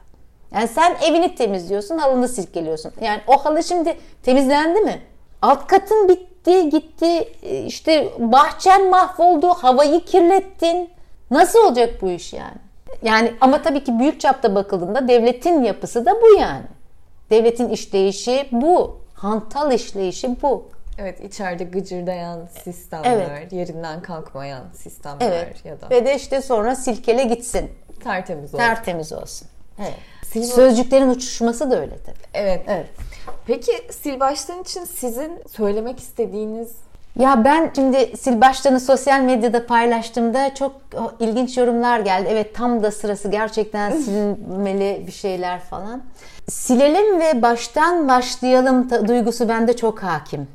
Yani 0.55 0.69
sen 0.69 0.97
evini 1.03 1.35
temizliyorsun, 1.35 1.99
halını 1.99 2.29
silkeliyorsun. 2.29 2.93
Yani 3.01 3.21
o 3.27 3.45
halı 3.45 3.63
şimdi 3.63 3.97
temizlendi 4.23 4.81
mi? 4.81 5.03
Alt 5.43 5.67
katın 5.67 6.09
bitti, 6.09 6.71
gitti. 6.71 7.33
İşte 7.67 8.13
bahçen 8.19 8.91
mahvoldu, 8.91 9.49
havayı 9.49 10.05
kirlettin. 10.05 10.91
Nasıl 11.31 11.59
olacak 11.59 12.03
bu 12.03 12.11
iş 12.11 12.33
yani? 12.33 12.64
Yani 13.03 13.35
ama 13.41 13.63
tabii 13.63 13.85
ki 13.85 13.99
büyük 13.99 14.21
çapta 14.21 14.55
bakıldığında 14.55 15.09
devletin 15.09 15.63
yapısı 15.63 16.07
da 16.07 16.23
bu 16.23 16.41
yani. 16.41 16.67
Devletin 17.31 17.69
işleyişi 17.69 18.49
bu. 18.53 19.01
Hantal 19.15 19.73
işleyişi 19.73 20.43
bu. 20.43 20.69
Evet 20.99 21.21
içeride 21.21 21.65
gıcırdayan 21.65 22.49
sistemler, 22.65 23.31
evet. 23.31 23.53
yerinden 23.53 24.03
kalkmayan 24.03 24.65
sistemler 24.75 25.45
evet. 25.47 25.65
ya 25.65 25.81
da. 25.81 25.91
Ve 25.91 26.07
de 26.07 26.17
işte 26.17 26.43
sonra 26.43 26.77
silkele 26.77 27.25
gitsin. 27.25 27.71
Tertemiz 28.05 28.55
olsun. 28.55 28.59
Tertemiz 28.59 29.13
olsun. 29.13 29.49
Evet. 29.79 29.95
Sil 30.31 30.43
Sözcüklerin 30.43 31.09
uçuşması 31.09 31.71
da 31.71 31.81
öyle 31.81 31.99
tabii. 32.07 32.17
Evet. 32.35 32.63
evet. 32.69 32.87
Peki 33.47 33.73
sil 34.01 34.17
baştan 34.21 34.63
için 34.63 34.85
sizin 34.85 35.43
söylemek 35.57 35.99
istediğiniz 35.99 36.73
ya 37.19 37.45
ben 37.45 37.71
şimdi 37.75 38.13
sil 38.23 38.37
baştanı 38.41 38.81
sosyal 38.81 39.21
medyada 39.21 39.67
paylaştığımda 39.67 40.55
çok 40.55 40.73
ilginç 41.21 41.57
yorumlar 41.59 42.01
geldi. 42.01 42.29
Evet 42.31 42.55
tam 42.55 42.83
da 42.83 42.91
sırası 42.91 43.29
gerçekten 43.29 43.91
silinmeli 43.91 45.05
bir 45.07 45.13
şeyler 45.13 45.61
falan. 45.61 46.03
Silelim 46.49 47.21
ve 47.21 47.43
baştan 47.43 48.09
başlayalım 48.09 48.91
duygusu 49.09 49.49
bende 49.49 49.77
çok 49.77 50.03
hakim. 50.03 50.49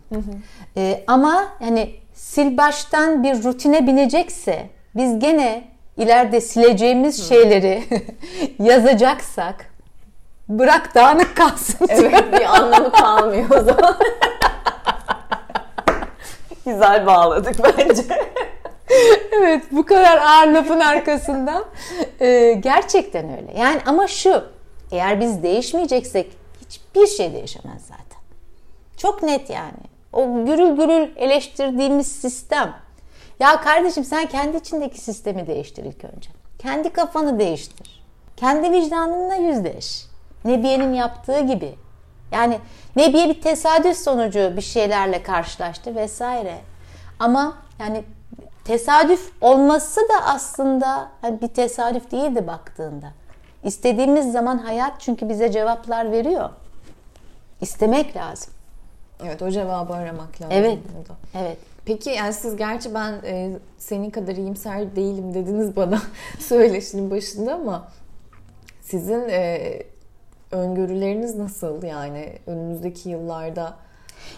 Ee, 0.78 1.04
ama 1.08 1.46
yani 1.60 1.90
sil 2.32 2.50
baştan 2.58 3.24
bir 3.24 3.44
rutine 3.44 3.88
binecekse 3.88 4.70
biz 4.96 5.20
gene 5.20 5.64
ileride 5.98 6.42
sileceğimiz 6.42 7.30
şeyleri 7.30 7.84
yazacaksak 8.60 9.66
bırak 10.50 10.96
dağınık 10.96 11.38
kalsın. 11.38 11.88
Evet 11.90 12.34
bir 12.34 12.56
anlamı 12.58 12.92
kalmıyor 12.92 13.50
o 13.50 13.64
zaman. 13.64 13.98
Güzel 16.66 17.06
bağladık 17.06 17.56
bence. 17.78 18.02
evet 19.32 19.64
bu 19.72 19.86
kadar 19.86 20.18
ağır 20.18 20.48
lafın 20.48 20.80
arkasından 20.80 21.66
ee, 22.22 22.54
gerçekten 22.64 23.38
öyle. 23.38 23.60
Yani 23.60 23.82
ama 23.86 24.08
şu 24.08 24.44
eğer 24.92 25.20
biz 25.20 25.44
değişmeyeceksek 25.44 26.38
hiçbir 26.62 27.08
şey 27.08 27.34
değişemez 27.34 27.82
zaten. 27.82 28.20
Çok 28.98 29.24
net 29.24 29.50
yani. 29.50 29.90
O 30.14 30.46
gürül 30.46 30.76
gürül 30.76 31.16
eleştirdiğimiz 31.16 32.12
sistem. 32.12 32.76
Ya 33.40 33.62
kardeşim 33.62 34.04
sen 34.04 34.26
kendi 34.26 34.58
içindeki 34.58 35.00
sistemi 35.02 35.48
değiştir 35.48 35.84
ilk 35.84 36.04
önce. 36.04 36.30
Kendi 36.60 36.90
kafanı 36.90 37.40
değiştir. 37.40 38.04
Kendi 38.38 38.72
vicdanınla 38.72 39.36
yüzleş. 39.36 40.06
Nebiye'nin 40.46 40.94
yaptığı 40.94 41.40
gibi. 41.40 41.76
Yani 42.32 42.60
Nebiye 42.96 43.30
bir 43.30 43.42
tesadüf 43.42 43.98
sonucu 43.98 44.54
bir 44.58 44.62
şeylerle 44.62 45.24
karşılaştı 45.24 45.96
vesaire. 45.96 46.58
Ama 47.20 47.58
yani 47.80 48.04
tesadüf 48.64 49.32
olması 49.42 50.02
da 50.02 50.26
aslında 50.26 51.12
hani 51.22 51.42
bir 51.42 51.48
tesadüf 51.48 52.12
değildi 52.12 52.48
baktığında. 52.48 53.12
İstediğimiz 53.64 54.32
zaman 54.32 54.58
hayat 54.58 55.00
çünkü 55.00 55.30
bize 55.30 55.52
cevaplar 55.52 56.12
veriyor. 56.12 56.50
İstemek 57.62 58.16
lazım. 58.16 58.54
Evet 59.24 59.42
o 59.42 59.50
cevabı 59.50 59.94
aramak 59.94 60.42
lazım. 60.42 60.52
Evet. 60.52 60.78
Burada. 60.98 61.20
Evet. 61.46 61.58
Peki 61.86 62.10
yani 62.10 62.34
siz 62.34 62.56
gerçi 62.56 62.94
ben 62.94 63.14
e, 63.26 63.52
senin 63.78 64.10
kadar 64.10 64.36
iyimser 64.36 64.96
değilim 64.96 65.34
dediniz 65.34 65.76
bana 65.76 66.02
söyleşinin 66.40 67.12
başında 67.12 67.54
ama 67.54 67.88
sizin 68.82 69.30
e, 69.30 69.84
öngörüleriniz 70.52 71.36
nasıl 71.36 71.84
yani 71.84 72.34
önümüzdeki 72.48 73.10
yıllarda? 73.10 73.76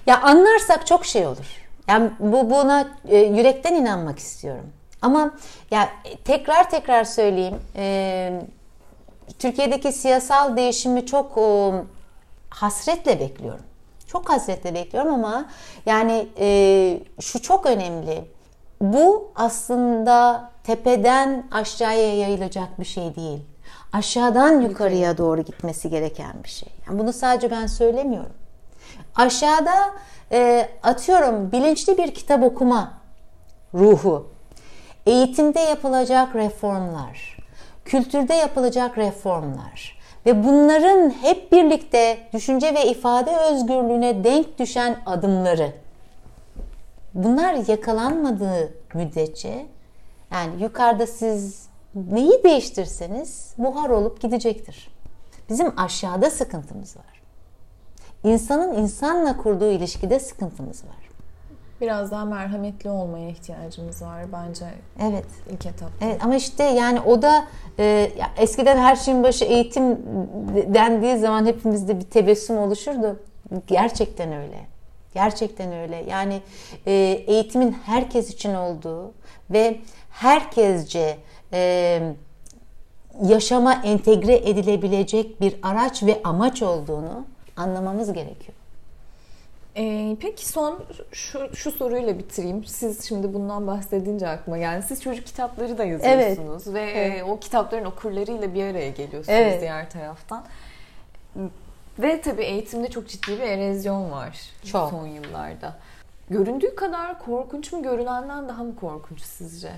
Ya 0.05 0.21
anlarsak 0.21 0.87
çok 0.87 1.05
şey 1.05 1.27
olur. 1.27 1.65
Yani 1.87 2.11
bu 2.19 2.49
buna 2.49 2.87
e, 3.07 3.17
yürekten 3.17 3.73
inanmak 3.73 4.19
istiyorum. 4.19 4.65
Ama 5.01 5.31
ya 5.71 5.89
tekrar 6.25 6.69
tekrar 6.69 7.03
söyleyeyim. 7.03 7.59
E, 7.75 8.41
Türkiye'deki 9.39 9.91
siyasal 9.91 10.57
değişimi 10.57 11.05
çok 11.05 11.37
e, 11.37 11.71
hasretle 12.49 13.19
bekliyorum. 13.19 13.65
Çok 14.07 14.29
hasretle 14.29 14.73
bekliyorum 14.73 15.13
ama 15.13 15.45
yani 15.85 16.27
e, 16.39 16.99
şu 17.21 17.41
çok 17.41 17.65
önemli. 17.65 18.25
Bu 18.81 19.31
aslında 19.35 20.49
tepeden 20.63 21.47
aşağıya 21.51 22.15
yayılacak 22.15 22.79
bir 22.79 22.85
şey 22.85 23.15
değil. 23.15 23.39
Aşağıdan 23.93 24.61
yukarıya 24.61 25.17
doğru 25.17 25.41
gitmesi 25.41 25.89
gereken 25.89 26.43
bir 26.43 26.49
şey. 26.49 26.69
Yani 26.87 26.99
bunu 26.99 27.13
sadece 27.13 27.51
ben 27.51 27.67
söylemiyorum. 27.67 28.33
Aşağıda 29.15 29.93
e, 30.31 30.69
atıyorum 30.83 31.51
bilinçli 31.51 31.97
bir 31.97 32.13
kitap 32.13 32.43
okuma 32.43 32.93
ruhu, 33.73 34.27
eğitimde 35.05 35.59
yapılacak 35.59 36.35
reformlar, 36.35 37.37
kültürde 37.85 38.33
yapılacak 38.33 38.97
reformlar 38.97 40.01
ve 40.25 40.43
bunların 40.43 41.09
hep 41.09 41.51
birlikte 41.51 42.17
düşünce 42.33 42.73
ve 42.73 42.85
ifade 42.85 43.37
özgürlüğüne 43.37 44.23
denk 44.23 44.59
düşen 44.59 45.01
adımları 45.05 45.71
bunlar 47.13 47.53
yakalanmadığı 47.67 48.73
müddetçe 48.93 49.65
yani 50.31 50.63
yukarıda 50.63 51.07
siz 51.07 51.70
neyi 51.95 52.43
değiştirseniz 52.43 53.53
buhar 53.57 53.89
olup 53.89 54.21
gidecektir. 54.21 54.89
Bizim 55.49 55.79
aşağıda 55.79 56.29
sıkıntımız 56.29 56.97
var. 56.97 57.21
İnsanın 58.23 58.75
insanla 58.75 59.37
kurduğu 59.37 59.71
ilişkide 59.71 60.19
sıkıntımız 60.19 60.83
var. 60.83 61.01
Biraz 61.81 62.11
daha 62.11 62.25
merhametli 62.25 62.89
olmaya 62.89 63.29
ihtiyacımız 63.29 64.01
var 64.01 64.25
bence. 64.33 64.65
Evet. 65.01 65.25
İlk 65.51 65.65
etapta. 65.65 66.05
Evet 66.05 66.23
ama 66.23 66.35
işte 66.35 66.63
yani 66.63 66.99
o 67.01 67.21
da 67.21 67.45
e, 67.79 68.11
eskiden 68.37 68.77
her 68.77 68.95
şeyin 68.95 69.23
başı 69.23 69.45
eğitim 69.45 69.97
dendiği 70.73 71.17
zaman 71.17 71.45
hepimizde 71.45 71.99
bir 71.99 72.05
tebessüm 72.05 72.57
oluşurdu. 72.57 73.19
Gerçekten 73.67 74.33
öyle. 74.33 74.59
Gerçekten 75.13 75.73
öyle. 75.73 76.05
Yani 76.09 76.41
e, 76.85 76.91
eğitimin 77.27 77.71
herkes 77.71 78.33
için 78.33 78.53
olduğu 78.55 79.11
ve 79.49 79.77
herkesce 80.09 81.17
e, 81.53 82.01
yaşama 83.23 83.73
entegre 83.73 84.35
edilebilecek 84.35 85.41
bir 85.41 85.55
araç 85.63 86.03
ve 86.03 86.21
amaç 86.23 86.61
olduğunu 86.61 87.25
anlamamız 87.57 88.13
gerekiyor. 88.13 88.53
Ee, 89.77 90.17
peki 90.19 90.47
son 90.47 90.83
şu, 91.11 91.55
şu 91.55 91.71
soruyla 91.71 92.19
bitireyim. 92.19 92.65
Siz 92.65 93.07
şimdi 93.07 93.33
bundan 93.33 93.67
bahsedince 93.67 94.27
aklıma 94.27 94.57
geldi. 94.57 94.85
Siz 94.87 95.01
çocuk 95.01 95.25
kitapları 95.25 95.77
da 95.77 95.83
yazıyorsunuz 95.83 96.67
evet. 96.67 96.75
ve 96.75 96.91
evet. 96.91 97.23
o 97.27 97.39
kitapların 97.39 97.85
okurlarıyla 97.85 98.53
bir 98.53 98.63
araya 98.63 98.89
geliyorsunuz 98.89 99.37
evet. 99.37 99.61
diğer 99.61 99.89
taraftan. 99.89 100.45
Ve 101.99 102.21
tabii 102.21 102.43
eğitimde 102.43 102.89
çok 102.89 103.07
ciddi 103.07 103.31
bir 103.31 103.39
erozyon 103.39 104.11
var 104.11 104.39
çok. 104.65 104.89
son 104.89 105.07
yıllarda. 105.07 105.77
Göründüğü 106.29 106.75
kadar 106.75 107.19
korkunç 107.19 107.73
mu, 107.73 107.83
görünenden 107.83 108.49
daha 108.49 108.63
mı 108.63 108.75
korkunç 108.75 109.21
sizce? 109.21 109.71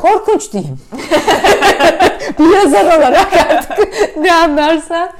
Korkunç 0.00 0.52
diyeyim. 0.52 0.80
bir 2.38 2.56
yazar 2.56 2.84
olarak 2.98 3.32
artık 3.32 4.16
ne 4.16 4.34
anlarsa. 4.34 5.12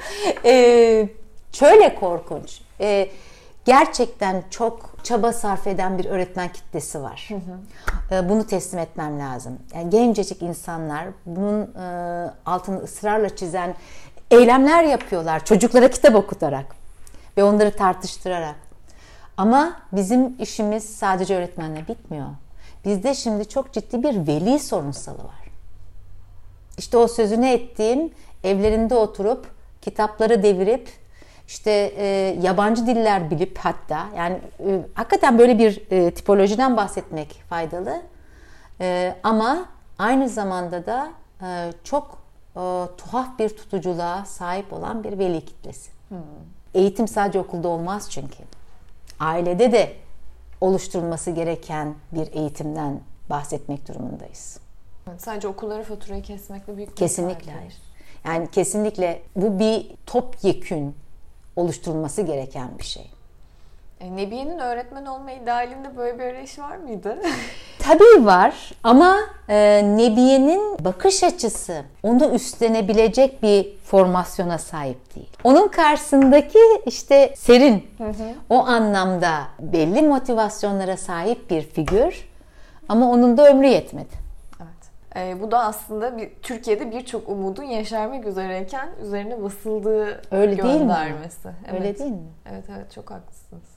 Ee, 0.45 1.09
şöyle 1.53 1.95
korkunç. 1.95 2.61
Ee, 2.81 3.09
gerçekten 3.65 4.43
çok 4.51 4.91
çaba 5.03 5.33
sarf 5.33 5.67
eden 5.67 5.99
bir 5.99 6.05
öğretmen 6.05 6.49
kitlesi 6.49 7.03
var. 7.03 7.29
Hı 7.29 7.35
hı. 7.35 8.15
Ee, 8.15 8.29
bunu 8.29 8.47
teslim 8.47 8.81
etmem 8.81 9.21
lazım. 9.21 9.59
Yani 9.75 9.91
gencecik 9.91 10.43
insanlar 10.43 11.07
bunun 11.27 11.63
e, 11.63 12.31
altını 12.47 12.79
ısrarla 12.83 13.37
çizen 13.37 13.75
eylemler 14.31 14.85
yapıyorlar 14.85 15.45
çocuklara 15.45 15.91
kitap 15.91 16.15
okutarak. 16.15 16.67
ve 17.37 17.45
onları 17.45 17.77
tartıştırarak. 17.77 18.55
Ama 19.37 19.73
bizim 19.93 20.37
işimiz 20.39 20.85
sadece 20.97 21.37
öğretmenle 21.37 21.89
bitmiyor. 21.89 22.27
Bizde 22.85 23.15
şimdi 23.15 23.49
çok 23.49 23.73
ciddi 23.73 24.03
bir 24.03 24.27
veli 24.27 24.59
sorunsalı 24.59 25.19
var. 25.19 25.41
İşte 26.79 26.97
o 26.97 27.09
sözünü 27.09 27.49
ettiğim 27.49 28.11
evlerinde 28.45 28.95
oturup 28.95 29.47
kitapları 29.83 30.43
devirip 30.43 30.89
işte 31.47 31.71
e, 31.97 32.07
yabancı 32.43 32.87
diller 32.87 33.31
bilip 33.31 33.59
hatta 33.59 34.07
yani 34.17 34.39
e, 34.59 34.81
hakikaten 34.95 35.39
böyle 35.39 35.59
bir 35.59 35.83
e, 35.91 36.11
tipolojiden 36.11 36.77
bahsetmek 36.77 37.43
faydalı. 37.49 38.03
E, 38.81 39.17
ama 39.23 39.65
aynı 39.99 40.29
zamanda 40.29 40.87
da 40.87 41.11
e, 41.43 41.73
çok 41.85 42.19
e, 42.57 42.61
tuhaf 42.97 43.39
bir 43.39 43.49
tutuculuğa 43.49 44.25
sahip 44.25 44.73
olan 44.73 45.05
bir 45.05 45.19
veli 45.19 45.45
kitlesi. 45.45 45.91
Hmm. 46.09 46.19
Eğitim 46.75 47.09
sadece 47.09 47.39
okulda 47.39 47.69
olmaz 47.69 48.11
çünkü. 48.11 48.39
Ailede 49.21 49.73
de 49.73 49.93
oluşturulması 50.61 51.31
gereken 51.31 51.95
bir 52.13 52.33
eğitimden 52.33 53.01
bahsetmek 53.31 53.89
durumundayız. 53.89 54.61
sadece 55.19 55.49
okulları 55.49 55.83
faturayı 55.83 56.23
kesmekle 56.23 56.77
büyük 56.77 56.91
bir 56.91 56.97
Kesinlikle 56.97 57.53
hayır. 57.53 57.75
Yani 58.25 58.51
kesinlikle 58.51 59.23
bu 59.37 59.59
bir 59.59 59.87
topyekün 60.07 60.95
oluşturulması 61.57 62.23
gereken 62.23 62.79
bir 62.79 62.85
şey. 62.85 63.11
E, 64.01 64.17
Nebiye'nin 64.17 64.59
öğretmen 64.59 65.07
olma 65.07 65.33
idealinde 65.33 65.97
böyle 65.97 66.19
bir 66.19 66.25
arayış 66.25 66.59
var 66.59 66.77
mıydı? 66.77 67.19
Tabii 67.79 68.27
var 68.27 68.73
ama 68.85 69.17
e, 69.49 69.83
Nebiye'nin 69.85 70.85
bakış 70.85 71.25
açısı 71.25 71.83
onu 72.03 72.25
üstlenebilecek 72.25 73.43
bir 73.43 73.77
formasyona 73.85 74.59
sahip 74.59 75.15
değil. 75.17 75.29
Onun 75.45 75.69
karşısındaki 75.69 76.59
işte 76.87 77.35
Serin 77.37 77.87
hı 77.99 78.05
hı. 78.05 78.35
o 78.49 78.67
anlamda 78.67 79.33
belli 79.61 80.03
motivasyonlara 80.03 80.97
sahip 80.97 81.51
bir 81.51 81.63
figür 81.63 82.29
ama 82.89 83.11
onun 83.11 83.37
da 83.37 83.51
ömrü 83.51 83.67
yetmedi. 83.67 84.31
E, 85.17 85.41
bu 85.41 85.51
da 85.51 85.59
aslında 85.65 86.17
bir, 86.17 86.31
Türkiye'de 86.43 86.91
birçok 86.91 87.29
umudun 87.29 87.65
yeşermek 87.65 88.27
üzereyken 88.27 88.89
üzerine 89.03 89.43
basıldığı 89.43 90.23
Öyle 90.31 90.55
göndermesi. 90.55 91.45
Değil 91.45 91.55
mi? 91.55 91.61
Evet. 91.71 91.81
Öyle 91.81 91.99
değil 91.99 92.11
mi? 92.11 92.33
Evet 92.53 92.65
evet 92.77 92.93
çok 92.93 93.11
haklısınız. 93.11 93.70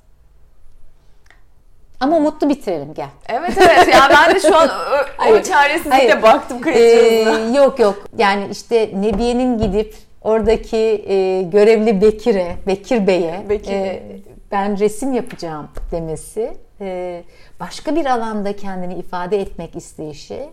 Ama 2.03 2.17
umutlu 2.17 2.49
bitirelim 2.49 2.93
gel. 2.93 3.09
Evet 3.29 3.57
evet 3.57 3.87
ya 3.87 4.09
ben 4.09 4.35
de 4.35 4.39
şu 4.39 4.57
an 4.57 4.69
o, 4.69 5.33
o 5.33 5.41
çaresizlikle 5.43 6.23
baktım 6.23 6.61
kayıtlarınıza. 6.61 7.39
Ee, 7.39 7.57
yok 7.57 7.79
yok 7.79 8.03
yani 8.17 8.47
işte 8.51 8.91
Nebiye'nin 8.95 9.57
gidip 9.57 9.95
oradaki 10.21 10.77
e, 11.07 11.41
görevli 11.41 12.01
Bekir'e, 12.01 12.55
Bekir 12.67 13.07
Bey'e 13.07 13.49
Bekir. 13.49 13.73
E, 13.73 14.03
ben 14.51 14.79
resim 14.79 15.13
yapacağım 15.13 15.69
demesi, 15.91 16.57
e, 16.81 17.23
başka 17.59 17.95
bir 17.95 18.05
alanda 18.05 18.55
kendini 18.55 18.93
ifade 18.93 19.41
etmek 19.41 19.75
isteyişi 19.75 20.49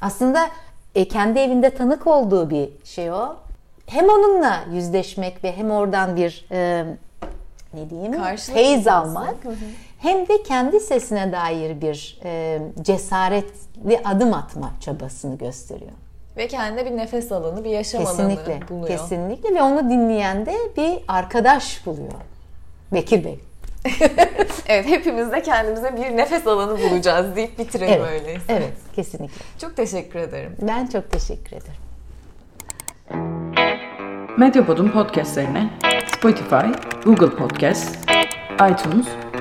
aslında 0.00 0.48
e, 0.94 1.08
kendi 1.08 1.38
evinde 1.38 1.70
tanık 1.70 2.06
olduğu 2.06 2.50
bir 2.50 2.68
şey 2.84 3.12
o. 3.12 3.36
Hem 3.86 4.04
onunla 4.04 4.64
yüzleşmek 4.72 5.44
ve 5.44 5.56
hem 5.56 5.70
oradan 5.70 6.16
bir 6.16 6.46
e, 6.50 6.84
ne 7.74 7.90
diyeyim 7.90 8.12
feyiz 8.36 8.86
almak 8.86 9.34
hem 10.00 10.28
de 10.28 10.42
kendi 10.42 10.80
sesine 10.80 11.32
dair 11.32 11.80
bir 11.80 12.18
e, 12.24 12.58
cesaretli 12.82 14.00
adım 14.04 14.34
atma 14.34 14.70
çabasını 14.80 15.38
gösteriyor. 15.38 15.92
Ve 16.36 16.48
kendine 16.48 16.86
bir 16.86 16.96
nefes 16.96 17.32
alanı, 17.32 17.64
bir 17.64 17.70
yaşam 17.70 18.04
kesinlikle, 18.04 18.52
alanı 18.52 18.68
buluyor. 18.68 18.88
Kesinlikle 18.88 19.54
ve 19.54 19.62
onu 19.62 19.90
dinleyen 19.90 20.46
de 20.46 20.54
bir 20.76 20.98
arkadaş 21.08 21.86
buluyor. 21.86 22.12
Bekir 22.92 23.24
Bey. 23.24 23.38
evet 24.66 24.86
hepimiz 24.86 25.32
de 25.32 25.42
kendimize 25.42 25.96
bir 25.96 26.16
nefes 26.16 26.46
alanı 26.46 26.78
bulacağız 26.78 27.36
deyip 27.36 27.58
bitirelim 27.58 28.02
evet, 28.04 28.20
öyleyse. 28.20 28.44
Evet 28.48 28.72
kesinlikle. 28.96 29.44
Çok 29.58 29.76
teşekkür 29.76 30.18
ederim. 30.18 30.56
Ben 30.62 30.86
çok 30.86 31.10
teşekkür 31.10 31.56
ederim. 31.56 31.80
Medyapod'un 34.38 34.88
podcastlerine 34.88 35.70
Spotify, 36.16 36.66
Google 37.04 37.36
Podcast, 37.36 37.98
iTunes 38.70 39.06